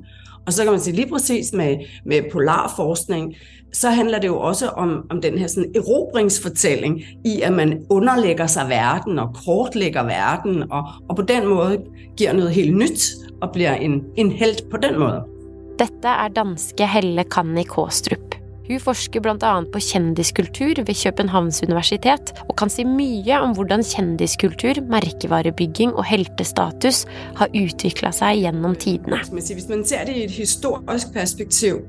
Og 0.47 0.52
så 0.52 0.62
kan 0.62 0.73
man 0.73 0.81
sige 0.81 0.97
lige 0.97 1.09
præcis 1.09 1.52
med, 1.52 1.76
med 2.07 2.23
polarforskning, 2.33 3.35
så 3.73 3.90
handler 3.90 4.19
det 4.19 4.28
jo 4.28 4.40
også 4.40 4.69
om, 4.69 5.07
om 5.11 5.21
den 5.21 5.38
her 5.38 5.47
sådan 5.47 5.73
erobringsfortælling 5.76 7.02
i, 7.25 7.40
at 7.40 7.52
man 7.52 7.85
underlægger 7.90 8.47
sig 8.47 8.69
verden 8.69 9.19
og 9.19 9.28
kortlægger 9.45 10.02
verden, 10.02 10.73
og, 10.73 10.85
og 11.09 11.17
på 11.17 11.23
den 11.23 11.47
måde 11.47 11.78
giver 12.17 12.33
noget 12.33 12.50
helt 12.50 12.76
nyt 12.76 13.09
og 13.43 13.52
bliver 13.52 13.75
en, 13.75 14.02
en 14.17 14.33
held 14.33 14.71
på 14.71 14.76
den 14.76 14.99
måde. 14.99 15.38
Dette 15.78 16.11
er 16.11 16.32
danske 16.35 16.87
Helle 16.90 17.23
Kanni 17.30 17.62
Kaastrup. 17.62 18.35
Hun 18.66 18.80
forsker 18.82 19.23
bl.a. 19.23 19.52
på 19.73 19.80
kjendiskultur 19.80 20.80
ved 20.82 20.97
Københavns 20.99 21.62
universitet, 21.62 22.32
og 22.49 22.56
kan 22.58 22.73
si 22.73 22.82
mye 22.85 23.38
om 23.38 23.54
hvordan 23.54 23.85
kjendiskultur, 23.87 24.82
merkevarebygging 24.90 25.94
og 25.94 26.02
heltestatus 26.11 27.04
har 27.38 27.54
utvikla 27.54 28.11
seg 28.12 28.42
gjennom 28.42 28.75
tidene. 28.75 29.23
Hvis 29.30 29.70
man 29.70 29.87
ser 29.87 30.02
det 30.11 30.18
i 30.18 30.25
et 30.26 30.35
historisk 30.35 31.14
perspektiv, 31.14 31.85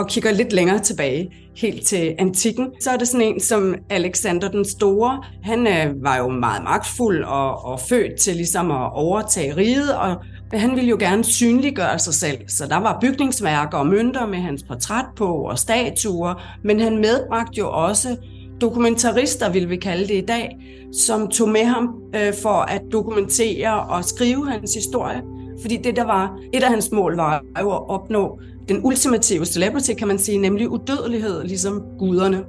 og 0.00 0.08
kikker 0.08 0.36
litt 0.36 0.52
lenger 0.56 0.78
tilbake, 0.84 1.46
helt 1.60 1.86
til 1.86 2.14
antikken, 2.18 2.70
så 2.80 2.94
er 2.94 3.00
det 3.00 3.08
sådan 3.08 3.26
en 3.26 3.40
som 3.40 3.74
Alexander 3.90 4.48
den 4.48 4.64
Store. 4.64 5.22
Han 5.44 5.66
øh, 5.66 6.04
var 6.04 6.16
jo 6.16 6.28
meget 6.28 6.64
maktfull 6.64 7.24
og, 7.24 7.64
og 7.64 7.80
født 7.80 8.20
til 8.20 8.36
liksom 8.36 8.70
å 8.70 8.80
overtage 8.96 9.56
riget, 9.56 9.92
og 9.96 10.24
han 10.58 10.76
ville 10.76 10.90
jo 10.90 10.96
gerne 11.00 11.24
synliggøre 11.24 11.98
sig 11.98 12.14
selv, 12.14 12.38
så 12.48 12.66
der 12.66 12.76
var 12.76 12.98
bygningsværker 13.00 13.78
og 13.78 13.86
mønter 13.86 14.26
med 14.26 14.38
hans 14.38 14.62
portræt 14.62 15.04
på 15.16 15.26
og 15.26 15.58
statuer, 15.58 16.34
men 16.64 16.80
han 16.80 16.96
medbragte 16.98 17.58
jo 17.58 17.70
også 17.70 18.16
dokumentarister, 18.60 19.52
vil 19.52 19.70
vi 19.70 19.76
kalde 19.76 20.08
det 20.08 20.14
i 20.14 20.26
dag, 20.26 20.56
som 20.92 21.28
tog 21.28 21.48
med 21.48 21.64
ham 21.64 21.94
øh, 22.14 22.34
for 22.42 22.48
at 22.48 22.82
dokumentere 22.92 23.80
og 23.80 24.04
skrive 24.04 24.50
hans 24.50 24.74
historie. 24.74 25.22
Fordi 25.60 25.76
det, 25.76 25.96
der 25.96 26.04
var 26.04 26.38
et 26.52 26.62
af 26.62 26.68
hans 26.68 26.90
mål, 26.92 27.16
var 27.16 27.42
jo 27.60 27.70
at 27.70 27.90
opnå 27.90 28.40
den 28.68 28.80
ultimative 28.84 29.44
celebrity, 29.44 29.90
kan 29.98 30.08
man 30.08 30.18
sige, 30.18 30.38
nemlig 30.38 30.68
udødelighed, 30.68 31.44
ligesom 31.44 31.82
guderne. 31.98 32.44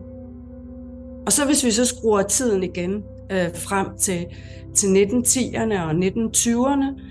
Og 1.26 1.32
så 1.32 1.46
hvis 1.46 1.66
vi 1.66 1.72
så 1.72 1.86
skruer 1.86 2.22
tiden 2.22 2.64
igen 2.64 3.04
øh, 3.32 3.48
frem 3.56 3.88
til, 4.00 4.26
til 4.76 4.88
1910'erne 4.88 5.82
og 5.82 5.92
1920'erne, 5.92 7.02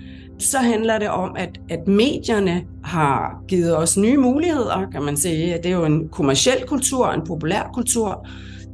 så 0.41 0.57
handler 0.57 0.99
det 0.99 1.09
om, 1.09 1.35
at, 1.37 1.59
at 1.69 1.87
medierne 1.87 2.63
har 2.83 3.43
givet 3.47 3.77
os 3.77 3.97
nye 3.97 4.17
muligheder, 4.17 4.87
kan 4.91 5.01
man 5.03 5.17
sige. 5.17 5.57
Det 5.57 5.65
er 5.65 5.75
jo 5.75 5.85
en 5.85 6.09
kommersiel 6.09 6.63
kultur, 6.67 7.11
en 7.11 7.21
populær 7.27 7.69
kultur. 7.73 8.27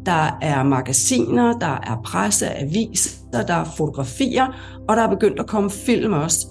Der 0.05 0.38
er 0.41 0.63
magasiner, 0.63 1.59
der 1.59 1.79
er 1.88 2.01
presse, 2.05 2.50
aviser, 2.50 3.41
der 3.47 3.53
er 3.53 3.65
fotografier, 3.77 4.45
og 4.89 4.97
der 4.97 5.03
er 5.03 5.09
begyndt 5.09 5.39
at 5.39 5.47
komme 5.47 5.69
film 5.69 6.13
også. 6.13 6.47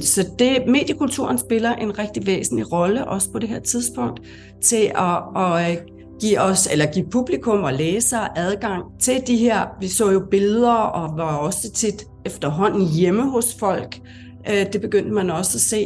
Så 0.00 0.28
det, 0.38 0.58
mediekulturen 0.68 1.38
spiller 1.38 1.72
en 1.72 1.98
rigtig 1.98 2.26
væsentlig 2.26 2.72
rolle, 2.72 3.08
også 3.08 3.32
på 3.32 3.38
det 3.38 3.48
her 3.48 3.60
tidspunkt, 3.60 4.20
til 4.62 4.92
at, 4.94 5.42
at 5.42 5.78
give 6.20 6.40
os, 6.40 6.68
eller 6.72 6.86
give 6.86 7.06
publikum 7.10 7.62
og 7.62 7.72
læsere 7.72 8.38
adgang 8.38 8.84
til 9.00 9.22
de 9.26 9.36
her, 9.36 9.66
vi 9.80 9.88
så 9.88 10.10
jo 10.10 10.26
billeder, 10.30 10.72
og 10.72 11.18
var 11.18 11.36
også 11.36 11.72
tit 11.72 12.04
efterhånden 12.26 12.88
hjemme 12.88 13.30
hos 13.30 13.56
folk, 13.60 13.96
Øh, 13.96 14.25
det 14.46 14.80
begynte 14.82 15.14
man 15.14 15.32
også 15.34 15.58
å 15.58 15.64
se. 15.64 15.82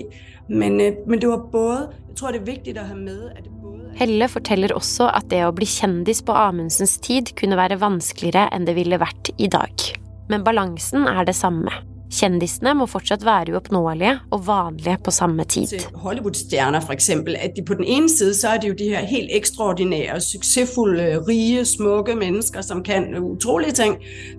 Men, 0.50 0.80
øh, 0.80 0.98
men 1.06 1.20
det 1.20 1.28
var 1.30 1.46
både 1.52 1.78
Jeg 2.08 2.16
tror 2.18 2.34
det 2.34 2.40
er 2.40 2.46
viktig 2.48 2.74
å 2.74 2.84
ha 2.88 2.96
med 2.98 3.20
at 3.30 3.44
det 3.44 3.52
både 3.62 3.92
Helle 4.00 4.26
forteller 4.28 4.74
også 4.74 5.06
at 5.14 5.28
det 5.30 5.44
å 5.46 5.52
bli 5.54 5.66
kjendis 5.68 6.20
på 6.26 6.34
Amundsens 6.34 6.96
tid 7.04 7.30
kunne 7.38 7.58
være 7.58 7.78
vanskeligere 7.80 8.48
enn 8.54 8.66
det 8.66 8.74
ville 8.78 8.98
vært 9.00 9.30
i 9.38 9.48
dag. 9.50 9.84
Men 10.30 10.44
balansen 10.46 11.06
er 11.10 11.24
det 11.26 11.36
samme. 11.38 11.70
Kjendisene 12.10 12.72
må 12.74 12.86
fortsatt 12.90 13.22
være 13.24 13.54
uoppnåelige 13.54 14.16
og 14.34 14.46
vanlige 14.46 14.96
på 15.04 15.12
samme 15.14 15.44
tid. 15.44 15.76
Hollywood-stjerner 15.94 16.80
for 16.80 16.92
eksempel, 16.92 17.36
at 17.38 17.52
de 17.56 17.62
på 17.62 17.74
den 17.74 17.84
ene 17.84 18.08
side 18.10 18.34
så 18.34 18.48
er 18.48 18.56
det 18.56 18.68
jo 18.68 18.74
de 18.78 18.88
her 18.88 19.04
helt 19.06 19.30
ekstraordinære, 19.32 20.20
suksessfulle, 20.20 21.20
rige, 21.28 21.64
smukke 21.64 22.16
mennesker, 22.16 22.60
som 22.60 22.82
kan 22.82 23.14
utrolige 23.18 23.72
ting 23.72 23.96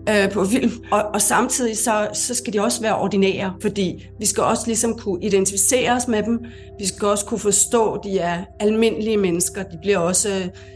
øh, 0.10 0.32
på 0.32 0.46
film. 0.46 0.72
Og, 0.92 1.02
og 1.14 1.22
samtidig 1.22 1.78
så, 1.78 2.08
så 2.14 2.36
skal 2.36 2.54
de 2.54 2.60
også 2.60 2.82
være 2.82 2.98
ordinære, 2.98 3.54
fordi 3.62 4.06
vi 4.20 4.26
skal 4.26 4.44
også 4.44 4.64
liksom 4.68 4.98
kunne 4.98 5.24
identifisere 5.24 5.96
oss 5.96 6.08
med 6.08 6.24
dem. 6.24 6.40
Vi 6.80 6.88
skal 6.88 7.08
også 7.08 7.26
kunne 7.26 7.40
forstå, 7.40 7.94
at 7.94 8.02
de 8.04 8.20
er 8.20 8.38
almindelige 8.60 9.18
mennesker. 9.18 9.64
De 9.64 9.78
blir 9.82 9.98
også 9.98 10.30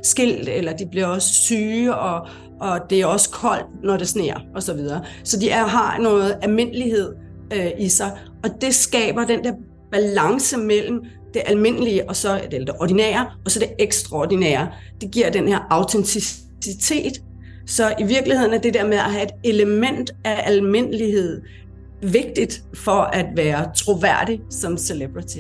skilt, 0.03 0.49
eller 0.49 0.73
de 0.73 0.85
blir 0.91 1.05
også 1.05 1.33
syge, 1.33 1.95
og, 1.95 2.27
og 2.61 2.79
det 2.89 3.01
er 3.01 3.05
også 3.05 3.29
koldt, 3.29 3.65
når 3.83 3.97
det 3.97 4.07
sneer 4.07 4.39
osv. 4.55 4.61
Så, 4.61 4.73
videre. 4.73 5.03
så 5.23 5.39
de 5.39 5.49
er, 5.49 5.65
har 5.65 5.99
noget 5.99 6.37
almindelighed 6.41 7.13
øh, 7.53 7.71
i 7.79 7.89
sig, 7.89 8.17
og 8.43 8.49
det 8.61 8.75
skaber 8.75 9.25
den 9.25 9.43
der 9.43 9.53
balance 9.91 10.57
mellem 10.57 11.01
det 11.33 11.43
almindelige 11.45 12.09
og 12.09 12.15
så 12.15 12.41
det, 12.51 12.67
det 12.67 12.75
ordinære, 12.79 13.25
og 13.45 13.51
så 13.51 13.59
det 13.59 13.69
ekstraordinære. 13.79 14.71
Det 15.01 15.11
giver 15.11 15.29
den 15.29 15.47
her 15.47 15.59
autenticitet. 15.69 17.21
Så 17.67 17.93
i 17.99 18.03
virkeligheden 18.03 18.53
er 18.53 18.57
det 18.57 18.73
der 18.73 18.85
med 18.87 18.97
at 18.97 19.11
have 19.11 19.23
et 19.23 19.31
element 19.43 20.11
af 20.23 20.43
almindelighed 20.45 21.41
vigtigt 22.01 22.63
for 22.73 23.01
at 23.01 23.25
være 23.35 23.71
troværdig 23.75 24.41
som 24.49 24.77
celebrity. 24.77 25.39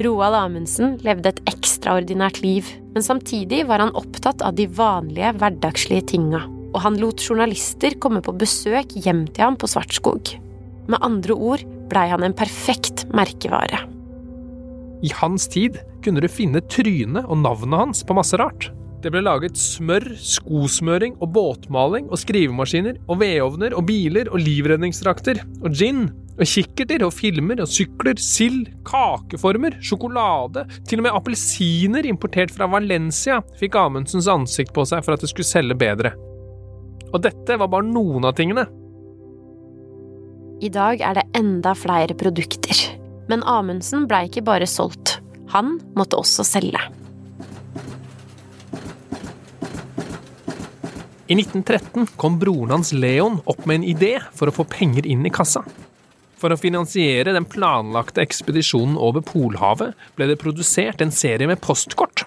Roald 0.00 0.32
Amundsen 0.32 0.94
levde 1.04 1.28
et 1.28 1.40
ekstraordinært 1.50 2.40
liv, 2.40 2.68
men 2.94 3.04
samtidig 3.04 3.66
var 3.68 3.82
han 3.82 3.92
opptatt 3.98 4.40
av 4.40 4.54
de 4.56 4.64
vanlige, 4.72 5.34
hverdagslige 5.36 6.06
tinga. 6.14 6.40
Og 6.72 6.80
han 6.86 6.96
lot 7.02 7.20
journalister 7.20 7.98
komme 8.00 8.22
på 8.24 8.32
besøk 8.40 8.94
hjem 8.96 9.26
til 9.28 9.44
ham 9.44 9.58
på 9.60 9.68
Svartskog. 9.68 10.32
Med 10.88 11.04
andre 11.04 11.36
ord 11.36 11.66
blei 11.90 12.06
han 12.08 12.24
en 12.24 12.36
perfekt 12.36 13.04
merkevare. 13.12 13.82
I 15.04 15.12
hans 15.20 15.48
tid 15.52 15.76
kunne 16.04 16.24
du 16.24 16.28
finne 16.32 16.62
trynet 16.72 17.26
og 17.26 17.42
navnet 17.42 17.82
hans 17.82 18.04
på 18.06 18.16
masse 18.16 18.40
rart. 18.40 18.70
Det 19.00 19.12
ble 19.12 19.22
laget 19.24 19.56
smør, 19.56 20.10
skosmøring 20.16 21.14
og 21.20 21.30
båtmaling 21.36 22.08
og 22.08 22.20
skrivemaskiner 22.20 22.98
og 23.06 23.20
vedovner 23.20 23.76
og 23.76 23.86
biler 23.88 24.28
og 24.32 24.40
livredningsdrakter 24.44 25.40
og 25.60 25.76
gin 25.76 26.08
og 26.40 26.48
kikkerter 26.48 27.04
og 27.04 27.12
filmer 27.12 27.60
og 27.60 27.68
sykler, 27.68 28.16
sild, 28.20 28.70
kakeformer, 28.88 29.76
sjokolade, 29.84 30.64
til 30.88 31.02
og 31.02 31.06
med 31.06 31.16
appelsiner 31.18 32.08
importert 32.08 32.52
fra 32.54 32.68
Valencia 32.70 33.42
fikk 33.60 33.76
Amundsens 33.76 34.28
ansikt 34.30 34.72
på 34.76 34.86
seg 34.88 35.04
for 35.04 35.14
at 35.14 35.24
det 35.24 35.30
skulle 35.32 35.48
selge 35.48 35.76
bedre. 35.76 36.14
Og 37.10 37.20
dette 37.24 37.58
var 37.60 37.68
bare 37.68 37.84
noen 37.84 38.24
av 38.24 38.36
tingene. 38.38 38.64
I 40.60 40.70
dag 40.72 41.02
er 41.04 41.18
det 41.18 41.26
enda 41.36 41.74
flere 41.76 42.16
produkter. 42.16 42.80
Men 43.30 43.44
Amundsen 43.48 44.06
blei 44.08 44.26
ikke 44.28 44.44
bare 44.44 44.68
solgt. 44.68 45.18
Han 45.52 45.76
måtte 45.96 46.18
også 46.20 46.44
selge. 46.46 46.80
I 51.30 51.36
1913 51.36 52.08
kom 52.18 52.40
broren 52.40 52.74
hans 52.74 52.90
Leon 52.92 53.38
opp 53.46 53.62
med 53.68 53.80
en 53.80 53.86
idé 53.92 54.16
for 54.34 54.50
å 54.50 54.54
få 54.54 54.66
penger 54.66 55.06
inn 55.06 55.22
i 55.28 55.32
kassa. 55.32 55.62
For 56.40 56.52
å 56.52 56.56
finansiere 56.56 57.34
den 57.36 57.44
planlagte 57.44 58.22
ekspedisjonen 58.24 58.96
over 58.96 59.20
Polhavet 59.24 59.92
ble 60.16 60.30
det 60.30 60.38
produsert 60.40 61.02
en 61.04 61.12
serie 61.12 61.48
med 61.50 61.60
postkort. 61.60 62.24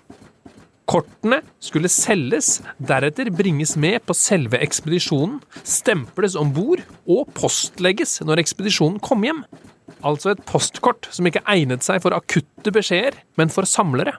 Kortene 0.89 1.39
skulle 1.63 1.89
selges, 1.89 2.59
deretter 2.77 3.31
bringes 3.33 3.73
med 3.79 4.03
på 4.05 4.13
selve 4.17 4.59
ekspedisjonen, 4.61 5.39
stemples 5.65 6.35
om 6.37 6.51
bord 6.53 6.83
og 7.09 7.31
postlegges 7.37 8.19
når 8.27 8.43
ekspedisjonen 8.43 8.99
kom 9.01 9.23
hjem. 9.25 9.41
Altså 10.03 10.33
et 10.33 10.43
postkort 10.45 11.07
som 11.15 11.25
ikke 11.25 11.41
egnet 11.49 11.85
seg 11.87 12.03
for 12.03 12.13
akutte 12.13 12.73
beskjeder, 12.75 13.17
men 13.39 13.49
for 13.49 13.65
samlere. 13.65 14.17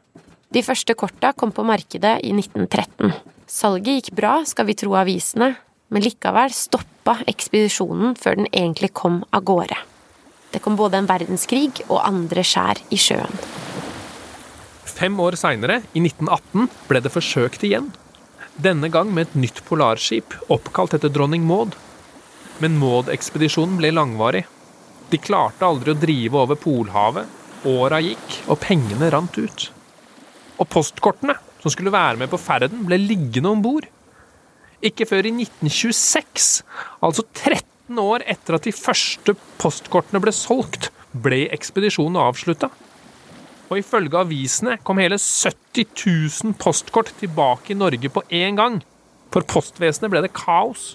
De 0.54 0.62
første 0.64 0.96
korta 0.98 1.34
kom 1.36 1.52
på 1.54 1.66
markedet 1.66 2.16
i 2.24 2.32
1913. 2.32 3.12
Salget 3.50 4.00
gikk 4.00 4.10
bra, 4.16 4.38
skal 4.48 4.66
vi 4.66 4.76
tro 4.78 4.96
avisene, 4.98 5.52
men 5.94 6.02
likevel 6.02 6.50
stoppa 6.50 7.20
ekspedisjonen 7.30 8.16
før 8.18 8.40
den 8.40 8.48
egentlig 8.50 8.90
kom 8.98 9.20
av 9.30 9.44
gårde. 9.46 9.76
Det 10.50 10.60
kom 10.62 10.74
både 10.78 10.98
en 10.98 11.06
verdenskrig 11.10 11.84
og 11.86 12.00
andre 12.02 12.42
skjær 12.46 12.80
i 12.94 12.98
sjøen. 12.98 13.38
Fem 14.94 15.14
år 15.22 15.38
seinere, 15.38 15.80
i 15.94 16.02
1918, 16.02 16.66
ble 16.90 17.02
det 17.02 17.14
forsøkt 17.14 17.62
igjen. 17.66 17.92
Denne 18.54 18.90
gang 18.90 19.10
med 19.14 19.28
et 19.28 19.38
nytt 19.46 19.62
polarskip 19.66 20.34
oppkalt 20.54 20.94
etter 20.98 21.10
dronning 21.14 21.46
Maud. 21.46 21.74
Men 22.62 22.78
Maud-ekspedisjonen 22.78 23.78
ble 23.78 23.90
langvarig. 23.94 24.44
De 25.10 25.18
klarte 25.22 25.66
aldri 25.66 25.94
å 25.94 25.98
drive 25.98 26.42
over 26.42 26.58
Polhavet. 26.58 27.40
Åra 27.70 27.98
gikk, 28.02 28.38
og 28.50 28.60
pengene 28.62 29.10
rant 29.14 29.34
ut. 29.38 29.66
Og 30.58 30.70
postkortene, 30.70 31.38
som 31.62 31.72
skulle 31.72 31.94
være 31.94 32.20
med 32.20 32.30
på 32.30 32.38
ferden, 32.38 32.82
ble 32.86 32.98
liggende 33.02 33.50
om 33.50 33.62
bord. 33.64 33.88
Ikke 34.84 35.06
før 35.08 35.24
i 35.24 35.32
1926, 35.32 36.62
altså 37.00 37.24
13 37.32 38.00
år 38.00 38.24
etter 38.28 38.58
at 38.58 38.66
de 38.66 38.72
første 38.76 39.32
postkortene 39.60 40.20
ble 40.20 40.32
solgt, 40.36 40.90
ble 41.14 41.46
ekspedisjonen 41.54 42.20
avslutta. 42.20 42.68
Og 43.70 43.80
ifølge 43.80 44.20
avisene 44.20 44.76
kom 44.84 45.00
hele 45.00 45.16
70 45.16 45.88
000 46.44 46.58
postkort 46.60 47.14
tilbake 47.20 47.72
i 47.72 47.78
Norge 47.78 48.10
på 48.12 48.22
én 48.28 48.60
gang. 48.60 48.82
For 49.32 49.46
postvesenet 49.48 50.12
ble 50.12 50.20
det 50.26 50.34
kaos. 50.36 50.92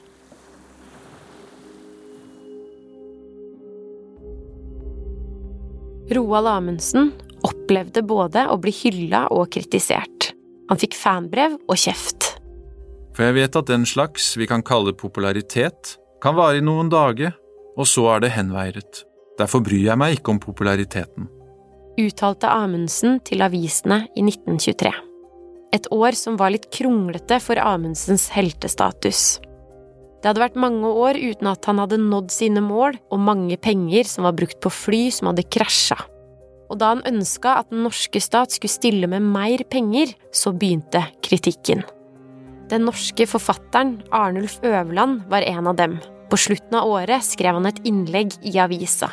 Roald 6.09 6.49
Amundsen 6.49 7.11
opplevde 7.45 8.01
både 8.05 8.45
å 8.49 8.57
bli 8.61 8.73
hylla 8.73 9.27
og 9.33 9.51
kritisert. 9.53 10.31
Han 10.69 10.79
fikk 10.81 10.97
fanbrev 10.97 11.57
og 11.69 11.77
kjeft. 11.77 12.18
For 13.19 13.27
jeg 13.27 13.35
vet 13.35 13.55
at 13.59 13.67
den 13.67 13.81
slags 13.83 14.29
vi 14.39 14.45
kan 14.47 14.61
kalle 14.63 14.93
popularitet, 14.95 15.97
kan 16.23 16.37
vare 16.37 16.61
i 16.61 16.63
noen 16.63 16.87
dager, 16.87 17.33
og 17.75 17.83
så 17.91 18.05
er 18.13 18.21
det 18.23 18.29
henveiret. 18.31 19.01
Derfor 19.35 19.59
bryr 19.65 19.89
jeg 19.89 19.99
meg 19.99 20.15
ikke 20.15 20.31
om 20.31 20.39
populariteten. 20.39 21.27
Uttalte 21.99 22.47
Amundsen 22.47 23.19
til 23.27 23.43
avisene 23.43 24.05
i 24.15 24.23
1923. 24.23 24.93
Et 25.75 25.91
år 25.91 26.15
som 26.15 26.39
var 26.39 26.55
litt 26.55 26.69
kronglete 26.71 27.41
for 27.43 27.59
Amundsens 27.59 28.29
heltestatus. 28.31 29.41
Det 30.23 30.31
hadde 30.31 30.45
vært 30.45 30.55
mange 30.55 30.87
år 30.87 31.19
uten 31.19 31.51
at 31.51 31.67
han 31.67 31.83
hadde 31.83 31.99
nådd 31.99 32.31
sine 32.31 32.63
mål, 32.63 32.95
og 33.11 33.27
mange 33.27 33.59
penger 33.59 34.07
som 34.07 34.31
var 34.31 34.39
brukt 34.39 34.63
på 34.63 34.71
fly 34.71 35.03
som 35.11 35.33
hadde 35.33 35.49
krasja. 35.51 35.99
Og 36.71 36.79
da 36.79 36.95
han 36.95 37.03
ønska 37.03 37.59
at 37.59 37.75
den 37.75 37.83
norske 37.83 38.23
stat 38.23 38.55
skulle 38.55 38.79
stille 38.79 39.11
med 39.11 39.27
mer 39.27 39.67
penger, 39.67 40.15
så 40.31 40.55
begynte 40.55 41.03
kritikken. 41.19 41.83
Den 42.69 42.85
norske 42.85 43.25
forfatteren 43.25 43.95
Arnulf 44.13 44.59
Øverland 44.61 45.23
var 45.29 45.41
en 45.41 45.67
av 45.71 45.75
dem. 45.79 45.97
På 46.29 46.37
slutten 46.37 46.75
av 46.77 46.85
året 46.85 47.25
skrev 47.25 47.57
han 47.57 47.65
et 47.65 47.81
innlegg 47.89 48.35
i 48.45 48.53
avisa. 48.61 49.09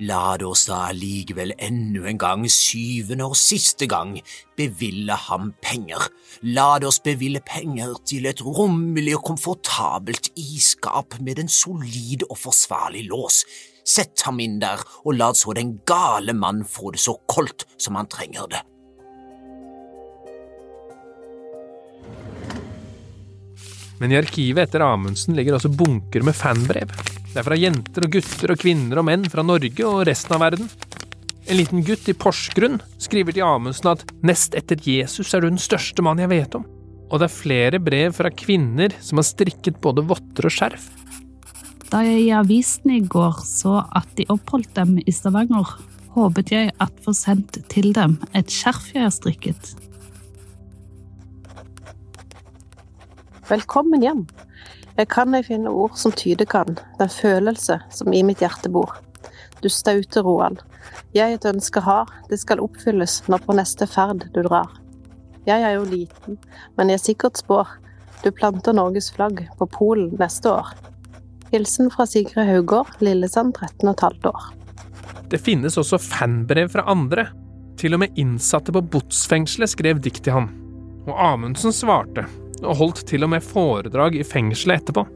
La 0.00 0.38
det 0.40 0.46
oss 0.48 0.62
da 0.64 0.78
allikevel 0.88 1.52
enda 1.60 2.06
en 2.08 2.20
gang, 2.22 2.46
syvende 2.48 3.26
og 3.28 3.36
siste 3.36 3.84
gang, 3.84 4.14
beville 4.56 5.12
ham 5.26 5.50
penger. 5.60 6.06
La 6.56 6.78
det 6.80 6.88
oss 6.88 7.02
beville 7.04 7.42
penger 7.44 7.98
til 8.08 8.30
et 8.30 8.40
rommelig 8.40 9.18
og 9.18 9.26
komfortabelt 9.34 10.32
isskap 10.40 11.18
med 11.20 11.44
en 11.44 11.52
solid 11.52 12.24
og 12.30 12.40
forsvarlig 12.46 13.04
lås. 13.12 13.42
Sett 13.84 14.24
ham 14.24 14.40
inn 14.40 14.56
der, 14.64 14.80
og 15.04 15.18
la 15.20 15.34
så 15.36 15.52
den 15.52 15.76
gale 15.84 16.32
mann 16.32 16.64
få 16.64 16.94
det 16.96 17.04
så 17.04 17.18
koldt 17.28 17.68
som 17.76 18.00
han 18.00 18.08
trenger 18.08 18.48
det. 18.48 18.64
Men 24.00 24.14
i 24.14 24.16
arkivet 24.16 24.64
etter 24.64 24.82
Amundsen 24.84 25.36
ligger 25.36 25.58
også 25.58 25.70
bunker 25.76 26.24
med 26.24 26.36
fanbrev. 26.36 26.92
Det 27.30 27.36
er 27.38 27.46
fra 27.46 27.58
jenter 27.58 28.06
og 28.06 28.14
gutter 28.16 28.54
og 28.54 28.62
kvinner 28.62 28.98
og 28.98 29.06
menn 29.06 29.26
fra 29.30 29.44
Norge 29.44 29.84
og 29.86 30.06
resten 30.08 30.34
av 30.34 30.42
verden. 30.42 30.70
En 31.50 31.58
liten 31.58 31.84
gutt 31.84 32.08
i 32.08 32.14
Porsgrunn 32.16 32.78
skriver 33.02 33.36
til 33.36 33.44
Amundsen 33.44 33.92
at 33.92 34.04
nest 34.26 34.56
etter 34.58 34.80
Jesus 34.80 35.34
er 35.34 35.44
du 35.44 35.50
den 35.50 35.60
største 35.60 36.02
mann 36.06 36.22
jeg 36.22 36.32
vet 36.32 36.56
om. 36.56 36.64
Og 37.10 37.20
det 37.20 37.26
er 37.26 37.34
flere 37.34 37.82
brev 37.82 38.14
fra 38.16 38.30
kvinner 38.32 38.94
som 39.04 39.20
har 39.20 39.28
strikket 39.28 39.80
både 39.84 40.06
votter 40.08 40.48
og 40.48 40.54
skjerf. 40.54 40.88
Da 41.90 42.04
jeg 42.06 42.22
i 42.22 42.32
avisen 42.38 42.92
i 42.94 43.02
går 43.02 43.42
så 43.44 43.80
at 43.98 44.08
de 44.16 44.28
oppholdt 44.30 44.72
dem 44.78 44.96
i 45.02 45.12
Stavanger, 45.12 45.74
håpet 46.14 46.52
jeg 46.54 46.72
at 46.80 47.04
få 47.04 47.12
sendt 47.14 47.58
til 47.70 47.90
dem 47.96 48.16
et 48.30 48.50
skjerf 48.54 48.92
jeg 48.94 49.04
har 49.08 49.14
strikket. 49.14 49.74
Velkommen 53.50 53.98
hjem. 54.04 54.26
Jeg 54.94 55.08
kan 55.10 55.34
ei 55.34 55.42
finne 55.42 55.72
ord 55.74 55.96
som 55.98 56.12
tyde 56.14 56.44
kan, 56.46 56.76
den 57.00 57.08
følelse 57.10 57.80
som 57.90 58.12
i 58.14 58.20
mitt 58.22 58.42
hjerte 58.44 58.70
bor. 58.70 58.92
Du 59.58 59.66
staute, 59.66 60.22
Roald. 60.22 60.60
Jeg 61.16 61.34
et 61.34 61.46
ønske 61.48 61.82
har, 61.82 62.06
det 62.30 62.38
skal 62.38 62.62
oppfylles 62.62 63.16
når 63.26 63.42
på 63.42 63.56
neste 63.58 63.88
ferd 63.90 64.28
du 64.36 64.44
drar. 64.46 64.70
Jeg 65.48 65.64
er 65.66 65.74
jo 65.74 65.88
liten, 65.88 66.38
men 66.78 66.92
jeg 66.92 67.02
sikkert 67.02 67.40
spår. 67.42 67.72
Du 68.22 68.30
planter 68.30 68.76
Norges 68.76 69.10
flagg 69.16 69.42
på 69.58 69.66
Polen 69.66 70.12
neste 70.20 70.52
år. 70.52 70.70
Hilsen 71.50 71.90
fra 71.90 72.06
Sigrid 72.06 72.46
Haugård, 72.46 72.92
Lillesand 73.02 73.56
13 73.58 73.90
15 73.90 74.30
år. 74.30 74.44
Det 75.30 75.40
finnes 75.42 75.78
også 75.80 75.98
fanbrev 75.98 76.70
fra 76.70 76.86
andre. 76.86 77.26
Til 77.80 77.98
og 77.98 78.04
med 78.04 78.14
innsatte 78.14 78.70
på 78.70 78.84
botsfengselet 78.94 79.74
skrev 79.74 79.98
dikt 80.04 80.22
til 80.22 80.38
ham. 80.38 80.48
Og 81.08 81.18
Amundsen 81.18 81.74
svarte, 81.74 82.28
og 82.64 82.76
holdt 82.80 83.04
til 83.08 83.24
og 83.26 83.32
med 83.34 83.44
foredrag 83.44 84.18
i 84.18 84.26
fengselet 84.26 84.82
etterpå. 84.82 85.06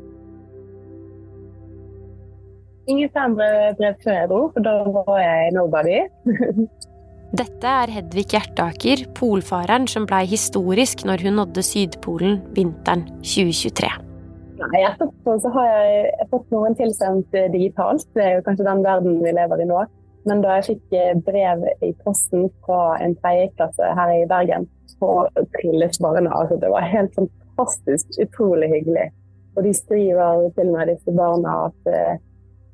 Ingen 2.90 3.36
brev 3.36 3.94
før 4.04 4.12
jeg 4.12 4.28
dro, 4.28 4.40
for 4.52 4.64
da 4.64 4.74
var 4.92 5.20
jeg 5.22 5.52
nobody. 5.56 6.02
Dette 7.34 7.66
er 7.66 7.90
Hedvig 7.90 8.28
Hjertaker, 8.30 9.00
polfareren 9.16 9.88
som 9.90 10.04
blei 10.06 10.22
historisk 10.30 11.02
når 11.08 11.24
hun 11.24 11.40
nådde 11.40 11.64
Sydpolen 11.66 12.36
vinteren 12.54 13.08
2023. 13.24 13.88
Nei, 14.60 14.82
Etterpå 14.86 15.34
så 15.42 15.50
har 15.56 15.66
jeg 15.72 16.28
fått 16.30 16.52
noen 16.54 16.76
tilsendt 16.78 17.34
digitalt. 17.50 18.06
Det 18.14 18.22
er 18.22 18.36
jo 18.36 18.44
kanskje 18.46 18.68
den 18.68 18.84
verden 18.86 19.18
vi 19.24 19.32
lever 19.34 19.64
i 19.64 19.66
nå. 19.66 19.80
Men 20.28 20.40
da 20.44 20.58
jeg 20.58 20.66
fikk 20.70 20.96
eh, 20.96 21.16
brev 21.26 21.64
i 21.84 21.92
posten 22.04 22.48
fra 22.64 22.96
en 23.04 23.16
tredjeklasse 23.20 23.90
her 23.98 24.12
i 24.14 24.26
Bergen, 24.28 24.68
så 24.94 25.26
trilles 25.58 26.00
barna. 26.00 26.30
altså 26.32 26.56
det 26.60 26.70
var 26.72 26.88
helt 26.88 27.14
fantastisk 27.18 28.20
utrolig 28.22 28.70
hyggelig. 28.72 29.10
Og 29.56 29.66
de 29.66 29.74
skriver 29.76 30.48
til 30.56 30.70
meg, 30.72 30.88
disse 30.90 31.14
barna, 31.14 31.68
at 31.68 31.92
eh, 31.92 32.22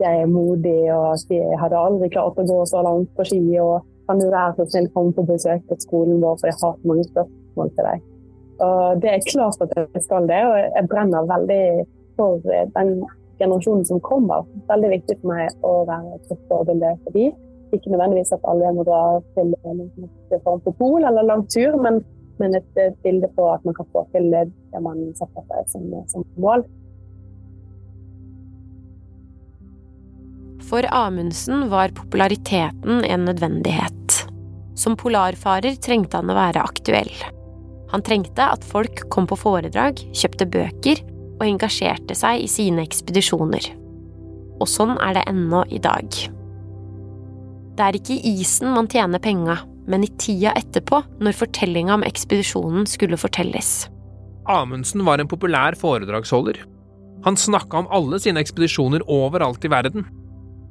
jeg 0.00 0.22
er 0.22 0.30
modig, 0.30 0.78
og 0.94 1.12
at 1.12 1.26
de 1.28 1.40
hadde 1.60 1.80
aldri 1.86 2.08
klart 2.12 2.38
å 2.40 2.46
gå 2.48 2.60
så 2.70 2.84
langt 2.86 3.10
på 3.16 3.26
ski. 3.28 3.42
og 3.60 3.86
kan 4.10 4.18
du 4.18 4.26
være 4.26 4.54
så 4.56 4.64
snill 4.66 4.88
komme 4.94 5.14
på 5.14 5.22
besøk 5.28 5.60
på 5.68 5.76
skolen 5.84 6.22
vår, 6.22 6.38
for 6.40 6.50
jeg 6.50 6.58
har 6.58 6.74
så 6.74 6.88
mange 6.90 7.04
spørsmål 7.10 7.68
til 7.76 7.86
deg. 7.88 8.06
Og 8.66 9.02
Det 9.02 9.10
er 9.10 9.28
klart 9.32 9.62
at 9.64 9.74
jeg 9.76 10.02
skal 10.06 10.26
det, 10.30 10.40
og 10.48 10.56
jeg 10.58 10.88
brenner 10.90 11.28
veldig 11.30 11.64
for 12.18 12.42
den 12.76 12.90
generasjonen 13.40 13.86
som 13.88 14.00
kommer. 14.04 14.46
Veldig 14.68 14.90
viktig 14.96 15.18
for 15.20 15.32
meg 15.32 15.64
å 15.66 15.72
være 15.88 16.16
et 16.18 16.32
forbilde 16.50 16.94
for 17.04 17.16
dem. 17.16 17.36
Ikke 17.70 17.92
nødvendigvis 17.92 18.34
at 18.34 18.46
alle 18.50 18.72
må 18.74 18.84
dra 18.86 19.02
til 19.36 19.54
en 19.62 19.84
form 20.44 20.62
for 20.64 20.74
pol 20.78 21.06
eller 21.06 21.26
lang 21.26 21.44
tur, 21.52 21.78
men, 21.82 22.00
men 22.42 22.58
et, 22.58 22.66
et, 22.82 22.98
bilde 23.04 23.30
på 23.36 23.46
at 23.52 23.64
man 23.66 23.76
kan 23.76 23.88
få 23.94 24.04
til 24.14 24.30
det 24.34 24.48
man 24.82 25.02
setter 25.18 25.46
seg 25.46 25.74
som, 25.74 25.90
som 26.10 26.26
mål. 26.42 26.66
For 30.70 30.86
Amundsen 30.94 31.66
var 31.70 31.94
populariteten 31.96 33.04
en 33.06 33.26
nødvendighet. 33.26 34.18
Som 34.78 34.96
polarfarer 34.98 35.78
trengte 35.82 36.20
han 36.20 36.30
å 36.30 36.36
være 36.36 36.62
aktuell. 36.62 37.10
Han 37.90 38.04
trengte 38.06 38.44
at 38.54 38.66
folk 38.66 39.02
kom 39.10 39.26
på 39.26 39.38
foredrag, 39.38 39.98
kjøpte 40.14 40.46
bøker 40.46 41.02
og 41.40 41.46
engasjerte 41.48 42.14
seg 42.18 42.44
i 42.44 42.50
sine 42.50 42.84
ekspedisjoner. 42.86 43.70
Og 44.60 44.68
sånn 44.68 44.98
er 45.00 45.16
det 45.16 45.24
ennå 45.30 45.64
i 45.72 45.80
dag. 45.82 46.06
Det 47.76 47.86
er 47.86 47.96
ikke 47.96 48.18
i 48.18 48.34
isen 48.42 48.74
man 48.74 48.90
tjener 48.92 49.22
penga, 49.24 49.56
men 49.88 50.04
i 50.04 50.10
tida 50.20 50.52
etterpå, 50.58 51.00
når 51.24 51.38
fortellinga 51.38 51.96
om 51.96 52.04
ekspedisjonen 52.04 52.84
skulle 52.88 53.18
fortelles. 53.20 53.88
Amundsen 54.50 55.04
var 55.06 55.22
en 55.22 55.30
populær 55.30 55.76
foredragsholder. 55.78 56.60
Han 57.24 57.36
snakka 57.36 57.82
om 57.82 57.90
alle 57.92 58.20
sine 58.20 58.40
ekspedisjoner 58.44 59.04
overalt 59.08 59.64
i 59.64 59.70
verden. 59.72 60.06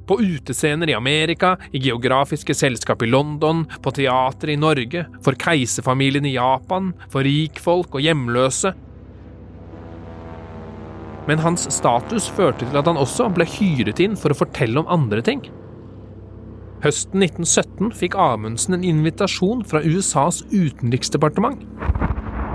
På 0.06 0.16
utescener 0.18 0.90
i 0.90 0.96
Amerika, 0.98 1.56
i 1.70 1.78
geografiske 1.78 2.54
selskap 2.54 3.02
i 3.02 3.10
London, 3.10 3.62
på 3.82 3.92
teater 3.94 4.50
i 4.50 4.58
Norge, 4.58 5.04
for 5.22 5.38
keiserfamilien 5.38 6.26
i 6.26 6.34
Japan, 6.34 6.90
for 7.12 7.26
rikfolk 7.26 7.94
og 7.94 8.02
hjemløse. 8.02 8.72
Men 11.28 11.42
hans 11.44 11.66
status 11.74 12.28
førte 12.32 12.64
til 12.66 12.78
at 12.80 12.88
han 12.88 13.00
også 13.00 13.28
ble 13.34 13.46
hyret 13.48 14.00
inn 14.00 14.16
for 14.18 14.32
å 14.32 14.38
fortelle 14.38 14.80
om 14.80 14.88
andre 14.90 15.24
ting. 15.24 15.42
Høsten 16.80 17.20
1917 17.20 17.90
fikk 17.92 18.14
Amundsen 18.16 18.78
en 18.78 18.84
invitasjon 18.88 19.66
fra 19.68 19.82
USAs 19.84 20.40
utenriksdepartement. 20.48 21.66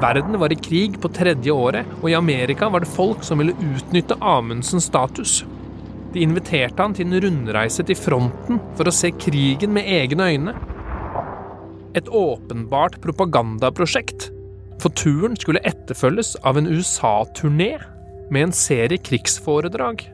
Verden 0.01 0.39
var 0.41 0.51
i 0.51 0.57
krig 0.57 0.97
på 1.01 1.11
tredje 1.13 1.53
året, 1.53 1.85
og 2.01 2.09
i 2.09 2.17
Amerika 2.17 2.67
var 2.73 2.81
det 2.81 2.89
folk 2.89 3.21
som 3.23 3.39
ville 3.39 3.53
utnytte 3.61 4.17
Amundsens 4.19 4.89
status. 4.89 5.43
De 6.15 6.23
inviterte 6.25 6.81
han 6.81 6.95
til 6.97 7.11
en 7.11 7.21
rundreise 7.21 7.85
til 7.85 7.97
fronten 7.99 8.59
for 8.75 8.89
å 8.89 8.95
se 8.95 9.13
krigen 9.13 9.75
med 9.75 9.87
egne 9.93 10.29
øyne. 10.33 10.55
Et 11.95 12.09
åpenbart 12.09 12.97
propagandaprosjekt, 13.05 14.31
for 14.81 14.91
turen 14.97 15.37
skulle 15.39 15.63
etterfølges 15.69 16.33
av 16.43 16.57
en 16.59 16.67
USA-turné 16.67 17.75
med 18.29 18.43
en 18.43 18.51
serie 18.55 18.97
krigsforedrag. 18.97 20.11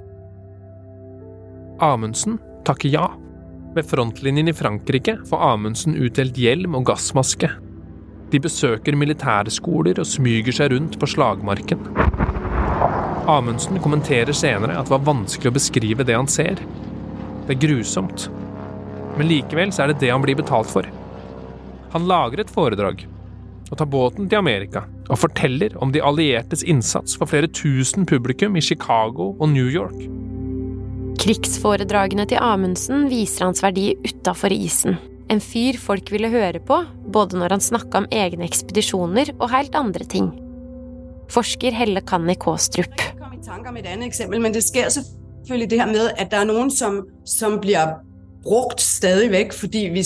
Amundsen 1.79 2.37
takker 2.67 2.89
ja. 2.89 3.11
Ved 3.75 3.87
frontlinjen 3.87 4.51
i 4.51 4.53
Frankrike 4.53 5.17
får 5.29 5.43
Amundsen 5.53 5.95
utdelt 5.95 6.37
hjelm 6.37 6.75
og 6.75 6.89
gassmaske. 6.91 7.49
De 8.31 8.39
besøker 8.39 8.95
militærskoler 8.95 9.99
og 9.99 10.07
smyger 10.07 10.55
seg 10.55 10.73
rundt 10.75 10.97
på 10.99 11.09
slagmarken. 11.09 11.81
Amundsen 13.31 13.79
kommenterer 13.83 14.35
senere 14.35 14.75
at 14.77 14.89
det 14.89 14.95
var 14.95 15.07
vanskelig 15.07 15.51
å 15.51 15.55
beskrive 15.55 16.05
det 16.07 16.17
han 16.17 16.29
ser. 16.31 16.59
Det 17.47 17.55
er 17.55 17.63
grusomt. 17.63 18.27
Men 19.17 19.29
likevel 19.29 19.71
så 19.73 19.85
er 19.85 19.91
det 19.91 20.01
det 20.03 20.11
han 20.13 20.23
blir 20.23 20.39
betalt 20.39 20.71
for. 20.71 20.87
Han 21.95 22.07
lager 22.07 22.43
et 22.43 22.53
foredrag 22.53 23.05
og 23.71 23.79
tar 23.79 23.87
båten 23.89 24.27
til 24.29 24.41
Amerika 24.41 24.83
og 25.07 25.19
forteller 25.21 25.77
om 25.81 25.93
de 25.95 26.03
alliertes 26.03 26.63
innsats 26.67 27.15
for 27.19 27.31
flere 27.31 27.49
tusen 27.51 28.05
publikum 28.07 28.57
i 28.59 28.63
Chicago 28.63 29.31
og 29.39 29.49
New 29.53 29.69
York. 29.71 29.95
Krigsforedragene 31.21 32.25
til 32.27 32.41
Amundsen 32.41 33.07
viser 33.11 33.47
hans 33.47 33.63
verdi 33.63 33.93
utafor 34.03 34.53
isen. 34.53 34.97
En 35.31 35.39
fyr 35.39 35.77
folk 35.79 36.09
ville 36.11 36.31
høre 36.31 36.59
på, 36.59 36.81
både 37.13 37.37
når 37.39 37.55
han 37.55 37.63
snakka 37.63 38.01
om 38.01 38.07
egne 38.11 38.47
ekspedisjoner 38.47 39.31
og 39.37 39.51
helt 39.53 39.77
andre 39.79 40.07
ting. 40.09 40.31
Forsker 41.31 41.71
Helle 41.71 42.01
Kanni 42.03 42.35
Kåstrup. 42.35 42.97
Jeg 42.99 43.19
kom 43.19 43.37
i 43.37 43.43
tanke 43.45 43.71
om 43.71 43.77
et 43.79 43.87
annet 43.87 44.09
eksempel, 44.09 44.41
men 44.43 44.55
det 44.55 44.65
sker 44.65 44.89
selvfølgelig 44.91 45.69
det 45.71 45.79
her 45.79 45.91
med 45.93 46.09
at 46.17 46.33
det 46.33 46.41
er 46.41 46.49
noen 46.49 46.73
som, 46.73 47.03
som 47.23 47.59
blir 47.63 47.95
brukt 48.43 48.81
stadig 48.83 49.29
vekk 49.31 49.55
fordi 49.55 49.85
vi 49.93 50.03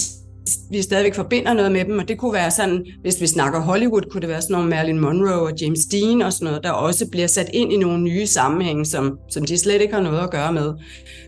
vi 0.71 0.81
stadigvæk 0.81 1.15
forbinder 1.15 1.53
noget 1.53 1.71
med 1.71 1.85
dem, 1.85 1.99
og 1.99 2.07
det 2.07 2.17
kunne 2.17 2.33
være 2.33 2.51
sådan, 2.51 2.85
hvis 3.01 3.21
vi 3.21 3.27
snakker 3.27 3.59
Hollywood, 3.59 4.01
kunne 4.11 4.21
det 4.21 4.29
være 4.29 4.41
sådan 4.41 4.53
nogle 4.53 4.69
Marilyn 4.69 4.99
Monroe 4.99 5.41
og 5.41 5.61
James 5.61 5.85
Dean 5.85 6.21
og 6.21 6.33
sådan 6.33 6.45
noget, 6.45 6.63
der 6.63 6.71
også 6.71 7.09
bliver 7.11 7.27
sat 7.27 7.49
ind 7.53 7.73
i 7.73 7.77
nogle 7.77 8.03
nye 8.03 8.27
sammenhænge, 8.27 8.85
som, 8.85 9.17
som 9.29 9.45
de 9.45 9.57
slet 9.57 9.81
ikke 9.81 9.93
har 9.93 10.01
noget 10.01 10.19
at 10.19 10.31
gøre 10.31 10.53
med. 10.53 10.73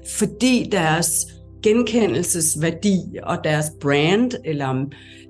Fordi 0.08 0.70
deres 0.72 1.28
genkendelsesværdi 1.64 3.00
og 3.24 3.38
deres 3.44 3.66
brand, 3.82 4.32
eller 4.46 4.86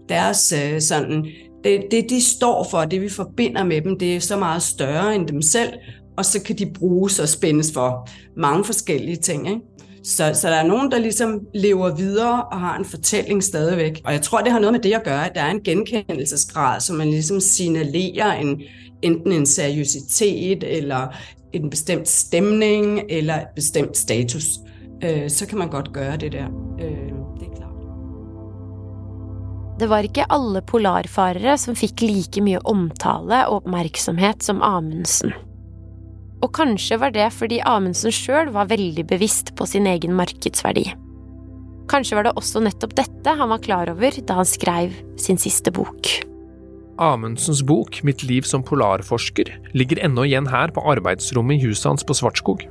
deres 0.09 0.53
øh, 0.63 0.81
sådan, 0.81 1.25
det, 1.63 1.83
det 1.91 2.09
de 2.09 2.21
står 2.21 2.67
for, 2.71 2.85
det 2.85 3.01
vi 3.01 3.09
forbinder 3.09 3.63
med 3.63 3.81
dem, 3.81 3.99
det 3.99 4.15
er 4.15 4.19
så 4.19 4.37
meget 4.37 4.61
større 4.61 5.15
end 5.15 5.27
dem 5.27 5.41
selv, 5.41 5.73
og 6.17 6.25
så 6.25 6.41
kan 6.41 6.57
de 6.57 6.71
bruges 6.79 7.19
og 7.19 7.29
spændes 7.29 7.71
for 7.73 8.09
mange 8.37 8.63
forskellige 8.63 9.17
ting. 9.17 9.49
Ikke? 9.49 9.61
Så, 10.07 10.31
så 10.33 10.47
der 10.47 10.55
er 10.55 10.67
nogen, 10.67 10.91
der 10.91 10.99
ligesom 10.99 11.39
lever 11.53 11.95
videre 11.95 12.43
og 12.43 12.59
har 12.59 12.77
en 12.77 12.85
fortælling 12.85 13.43
stadigvæk. 13.43 14.01
Og 14.05 14.13
jeg 14.13 14.21
tror, 14.21 14.41
det 14.41 14.51
har 14.51 14.59
noget 14.59 14.73
med 14.73 14.79
det 14.79 14.93
at 14.93 15.03
gøre, 15.03 15.25
at 15.29 15.35
der 15.35 15.41
er 15.41 15.51
en 15.51 15.63
genkendelsesgrad, 15.63 16.79
som 16.79 16.95
man 16.95 17.09
ligesom 17.09 17.39
signalerer 17.39 18.33
en, 18.33 18.61
enten 19.01 19.31
en 19.31 19.45
seriøsitet, 19.45 20.63
eller 20.63 21.07
en 21.53 21.69
bestemt 21.69 22.07
stemning, 22.07 23.01
eller 23.09 23.35
et 23.35 23.47
bestemt 23.55 23.97
status. 23.97 24.45
Øh, 25.03 25.29
så 25.29 25.47
kan 25.47 25.57
man 25.57 25.69
godt 25.69 25.93
gøre 25.93 26.17
det 26.17 26.31
der. 26.31 26.45
Øh, 26.79 27.11
det 27.39 27.47
er 27.47 27.55
klart. 27.55 27.75
Det 29.79 29.89
var 29.89 29.99
ikke 29.99 30.25
alle 30.29 30.61
polarfarere 30.67 31.57
som 31.57 31.75
fikk 31.75 32.01
like 32.01 32.41
mye 32.41 32.59
omtale 32.65 33.47
og 33.47 33.55
oppmerksomhet 33.55 34.43
som 34.43 34.61
Amundsen. 34.61 35.33
Og 36.45 36.53
kanskje 36.53 36.99
var 37.01 37.13
det 37.15 37.27
fordi 37.33 37.59
Amundsen 37.65 38.13
sjøl 38.13 38.51
var 38.53 38.69
veldig 38.69 39.07
bevisst 39.09 39.55
på 39.57 39.65
sin 39.69 39.87
egen 39.89 40.13
markedsverdi. 40.17 40.85
Kanskje 41.87 42.17
var 42.17 42.27
det 42.27 42.35
også 42.37 42.61
nettopp 42.63 42.97
dette 42.97 43.35
han 43.39 43.49
var 43.49 43.63
klar 43.63 43.89
over 43.93 44.17
da 44.27 44.41
han 44.41 44.47
skrev 44.47 44.95
sin 45.21 45.39
siste 45.41 45.71
bok. 45.73 46.11
Amundsens 46.97 47.61
bok 47.65 48.01
Mitt 48.03 48.23
liv 48.25 48.45
som 48.49 48.65
polarforsker 48.65 49.51
ligger 49.77 50.01
ennå 50.05 50.25
igjen 50.25 50.49
her 50.49 50.73
på 50.73 50.83
arbeidsrommet 50.91 51.59
i 51.59 51.69
huset 51.69 51.91
hans 51.91 52.05
på 52.05 52.15
Svartskog. 52.17 52.65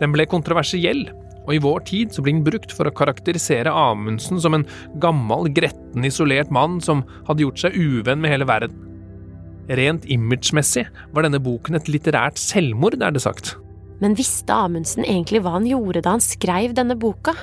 Den 0.00 0.12
ble 0.14 0.26
kontroversiell, 0.30 1.06
og 1.46 1.54
i 1.54 1.62
vår 1.62 1.84
tid 1.88 2.14
så 2.14 2.22
blir 2.22 2.36
den 2.36 2.46
brukt 2.46 2.74
for 2.74 2.88
å 2.88 2.94
karakterisere 2.94 3.72
Amundsen 3.72 4.40
som 4.42 4.56
en 4.56 4.66
gammel, 5.02 5.50
gretten, 5.54 6.06
isolert 6.06 6.50
mann 6.54 6.80
som 6.82 7.04
hadde 7.28 7.46
gjort 7.46 7.62
seg 7.62 7.76
uvenn 7.76 8.22
med 8.22 8.34
hele 8.34 8.48
verden. 8.48 8.95
Rent 9.66 10.06
imagemessig 10.06 10.86
var 11.14 11.26
denne 11.26 11.40
boken 11.42 11.78
et 11.78 11.88
litterært 11.90 12.38
selvmord, 12.38 12.98
er 13.02 13.14
det 13.14 13.24
sagt. 13.24 13.56
Men 14.02 14.14
visste 14.18 14.52
Amundsen 14.52 15.06
egentlig 15.06 15.40
hva 15.42 15.56
han 15.56 15.66
gjorde 15.66 16.04
da 16.04 16.16
han 16.16 16.24
skrev 16.24 16.74
denne 16.76 16.98
boka? 17.00 17.34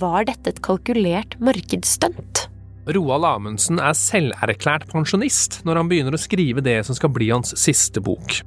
Var 0.00 0.26
dette 0.30 0.54
et 0.54 0.62
kalkulert 0.64 1.36
markedsstunt? 1.44 2.46
Roald 2.90 3.26
Amundsen 3.28 3.78
er 3.78 3.94
selverklært 3.94 4.88
pensjonist 4.90 5.60
når 5.68 5.82
han 5.82 5.90
begynner 5.90 6.16
å 6.16 6.20
skrive 6.20 6.64
det 6.64 6.80
som 6.88 6.96
skal 6.96 7.12
bli 7.14 7.28
hans 7.30 7.52
siste 7.60 8.02
bok. 8.02 8.40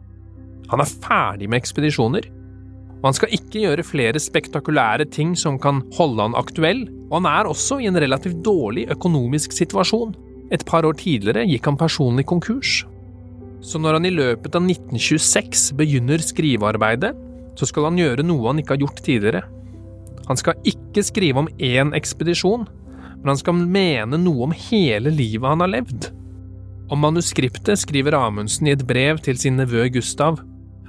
Han 0.74 0.82
er 0.82 0.90
ferdig 0.90 1.48
med 1.52 1.62
ekspedisjoner, 1.62 2.26
og 3.04 3.10
han 3.10 3.18
skal 3.18 3.36
ikke 3.36 3.62
gjøre 3.66 3.86
flere 3.86 4.20
spektakulære 4.20 5.06
ting 5.12 5.36
som 5.38 5.60
kan 5.62 5.84
holde 5.98 6.24
han 6.24 6.38
aktuell, 6.40 6.86
og 7.12 7.20
han 7.20 7.30
er 7.30 7.50
også 7.52 7.82
i 7.84 7.90
en 7.90 8.00
relativt 8.00 8.42
dårlig 8.46 8.88
økonomisk 8.96 9.54
situasjon. 9.54 10.16
Et 10.56 10.64
par 10.66 10.88
år 10.88 10.98
tidligere 10.98 11.46
gikk 11.50 11.70
han 11.70 11.80
personlig 11.80 12.26
konkurs. 12.32 12.82
Så 13.63 13.80
når 13.80 13.97
han 13.97 14.08
i 14.08 14.13
løpet 14.13 14.56
av 14.58 14.65
1926 14.67 15.69
begynner 15.80 16.23
skrivearbeidet, 16.23 17.13
så 17.56 17.67
skal 17.69 17.88
han 17.88 17.99
gjøre 18.02 18.26
noe 18.26 18.49
han 18.49 18.60
ikke 18.60 18.76
har 18.76 18.84
gjort 18.84 19.04
tidligere. 19.06 19.43
Han 20.28 20.39
skal 20.39 20.60
ikke 20.67 21.04
skrive 21.06 21.43
om 21.43 21.52
én 21.60 21.93
ekspedisjon, 21.95 22.65
men 23.21 23.32
han 23.32 23.39
skal 23.39 23.56
mene 23.56 24.19
noe 24.19 24.49
om 24.49 24.56
hele 24.56 25.13
livet 25.13 25.47
han 25.47 25.63
har 25.63 25.71
levd. 25.71 26.10
Om 26.91 26.99
manuskriptet 26.99 27.80
skriver 27.80 28.17
Amundsen 28.17 28.67
i 28.67 28.73
et 28.76 28.84
brev 28.88 29.21
til 29.23 29.39
sin 29.39 29.56
nevø 29.58 29.88
Gustav. 29.95 30.41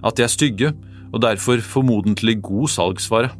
At 0.04 0.18
de 0.18 0.26
er 0.26 0.32
stygge, 0.32 0.72
og 1.14 1.22
derfor 1.22 1.62
formodentlig 1.62 2.40
god 2.42 2.72
salgsvare. 2.74 3.30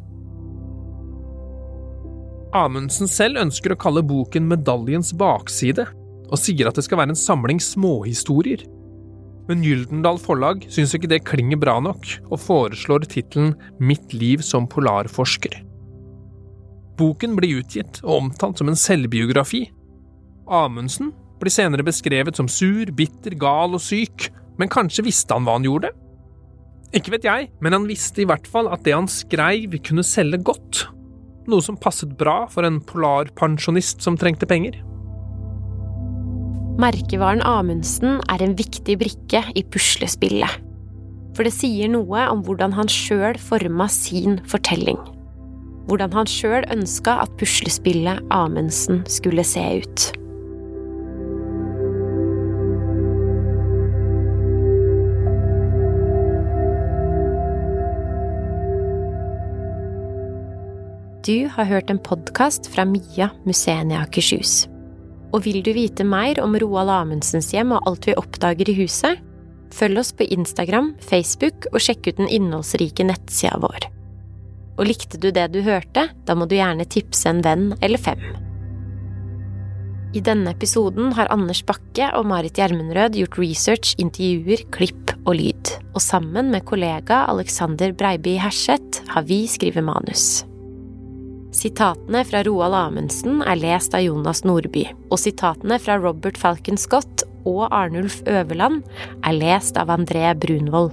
Amundsen 2.55 3.11
selv 3.11 3.41
ønsker 3.41 3.75
å 3.75 3.79
kalle 3.79 4.05
boken 4.07 4.47
Medaljens 4.47 5.11
bakside, 5.19 5.89
og 6.25 6.39
sier 6.39 6.69
at 6.69 6.79
det 6.79 6.85
skal 6.87 7.01
være 7.01 7.11
en 7.11 7.19
samling 7.19 7.59
småhistorier. 7.61 8.63
Men 9.49 9.61
Gyldendal 9.61 10.17
Forlag 10.21 10.63
syns 10.73 10.95
ikke 10.97 11.09
det 11.11 11.25
klinger 11.27 11.59
bra 11.61 11.77
nok, 11.83 12.07
og 12.31 12.41
foreslår 12.41 13.05
tittelen 13.09 13.53
Mitt 13.79 14.13
liv 14.15 14.41
som 14.45 14.65
polarforsker. 14.69 15.59
Boken 16.95 17.35
blir 17.35 17.59
utgitt 17.59 17.99
og 18.05 18.23
omtalt 18.23 18.61
som 18.61 18.71
en 18.71 18.79
selvbiografi. 18.79 19.65
Amundsen 20.47 21.11
blir 21.41 21.53
senere 21.53 21.85
beskrevet 21.85 22.37
som 22.39 22.47
sur, 22.49 22.89
bitter, 22.95 23.35
gal 23.37 23.75
og 23.75 23.83
syk, 23.83 24.29
men 24.57 24.71
kanskje 24.71 25.03
visste 25.05 25.35
han 25.35 25.45
hva 25.45 25.57
han 25.57 25.67
gjorde? 25.67 25.91
Ikke 26.95 27.11
vet 27.17 27.27
jeg, 27.27 27.49
men 27.59 27.75
han 27.75 27.87
visste 27.89 28.23
i 28.23 28.27
hvert 28.29 28.47
fall 28.47 28.69
at 28.71 28.85
det 28.85 28.95
han 28.95 29.09
skreiv 29.11 29.75
kunne 29.83 30.05
selge 30.07 30.39
godt, 30.47 30.85
noe 31.51 31.61
som 31.61 31.77
passet 31.77 32.13
bra 32.17 32.45
for 32.51 32.65
en 32.65 32.79
polarpensjonist 32.79 34.05
som 34.05 34.17
trengte 34.17 34.47
penger. 34.49 34.79
Merkevaren 36.75 37.39
Amundsen 37.47 38.17
er 38.27 38.41
en 38.43 38.57
viktig 38.59 38.97
brikke 38.99 39.39
i 39.55 39.61
puslespillet. 39.71 40.57
For 41.31 41.47
det 41.47 41.53
sier 41.55 41.87
noe 41.87 42.25
om 42.27 42.41
hvordan 42.43 42.75
han 42.75 42.91
sjøl 42.91 43.39
forma 43.39 43.87
sin 43.87 44.41
fortelling. 44.51 44.99
Hvordan 45.87 46.11
han 46.11 46.27
sjøl 46.27 46.67
ønska 46.75 47.15
at 47.23 47.31
puslespillet 47.39 48.19
Amundsen 48.27 49.05
skulle 49.07 49.47
se 49.47 49.63
ut. 49.79 50.09
Du 61.23 61.47
har 61.55 61.71
hørt 61.71 61.87
en 61.89 62.03
podkast 62.03 62.67
fra 62.75 62.83
Mia 62.83 63.31
museene 63.47 63.95
i 63.95 64.01
Akershus. 64.03 64.65
Og 65.33 65.43
vil 65.45 65.61
du 65.65 65.71
vite 65.75 66.05
mer 66.07 66.39
om 66.43 66.55
Roald 66.61 66.91
Amundsens 66.93 67.51
hjem 67.53 67.73
og 67.75 67.89
alt 67.89 68.07
vi 68.09 68.17
oppdager 68.19 68.71
i 68.71 68.77
huset? 68.77 69.21
Følg 69.75 69.99
oss 69.99 70.13
på 70.15 70.27
Instagram, 70.31 70.93
Facebook 71.03 71.67
og 71.73 71.81
sjekk 71.83 72.11
ut 72.11 72.21
den 72.21 72.31
innholdsrike 72.31 73.07
nettsida 73.07 73.57
vår. 73.59 73.89
Og 74.75 74.87
likte 74.89 75.19
du 75.19 75.31
det 75.35 75.49
du 75.53 75.61
hørte, 75.65 76.09
da 76.27 76.35
må 76.35 76.47
du 76.47 76.57
gjerne 76.57 76.87
tipse 76.87 77.29
en 77.31 77.43
venn 77.43 77.71
eller 77.81 78.01
fem. 78.01 78.21
I 80.15 80.21
denne 80.23 80.53
episoden 80.55 81.11
har 81.17 81.27
Anders 81.33 81.59
Bakke 81.67 82.07
og 82.15 82.29
Marit 82.29 82.55
Gjermundrød 82.55 83.17
gjort 83.19 83.35
research, 83.41 83.97
intervjuer, 83.99 84.63
klipp 84.71 85.11
og 85.25 85.35
lyd. 85.41 85.73
Og 85.91 85.99
sammen 86.03 86.53
med 86.55 86.63
kollega 86.69 87.25
Alexander 87.27 87.91
Breiby 87.91 88.37
Herseth 88.39 89.03
har 89.11 89.27
vi 89.27 89.43
skrevet 89.51 89.83
manus. 89.83 90.45
Sitatene 91.55 92.25
fra 92.27 92.41
Roald 92.43 92.75
Amundsen 92.75 93.39
er 93.47 93.55
lest 93.55 93.93
av 93.95 94.03
Jonas 94.03 94.43
Nordby, 94.43 94.83
og 95.07 95.21
sitatene 95.21 95.77
fra 95.79 95.95
Robert 96.01 96.35
Falcon 96.39 96.75
Scott 96.75 97.23
og 97.47 97.69
Arnulf 97.69 98.17
Øverland 98.27 98.81
er 99.23 99.37
lest 99.37 99.79
av 99.79 99.93
André 99.93 100.33
Brunvoll. 100.35 100.91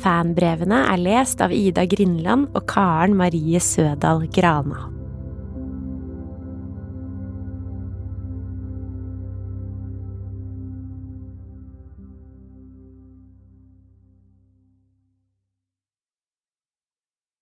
Fanbrevene 0.00 0.80
er 0.88 1.02
lest 1.02 1.44
av 1.44 1.52
Ida 1.52 1.84
Grindland 1.84 2.48
og 2.56 2.64
Karen 2.72 3.18
Marie 3.18 3.60
Sødal 3.60 4.24
Grana. 4.32 4.88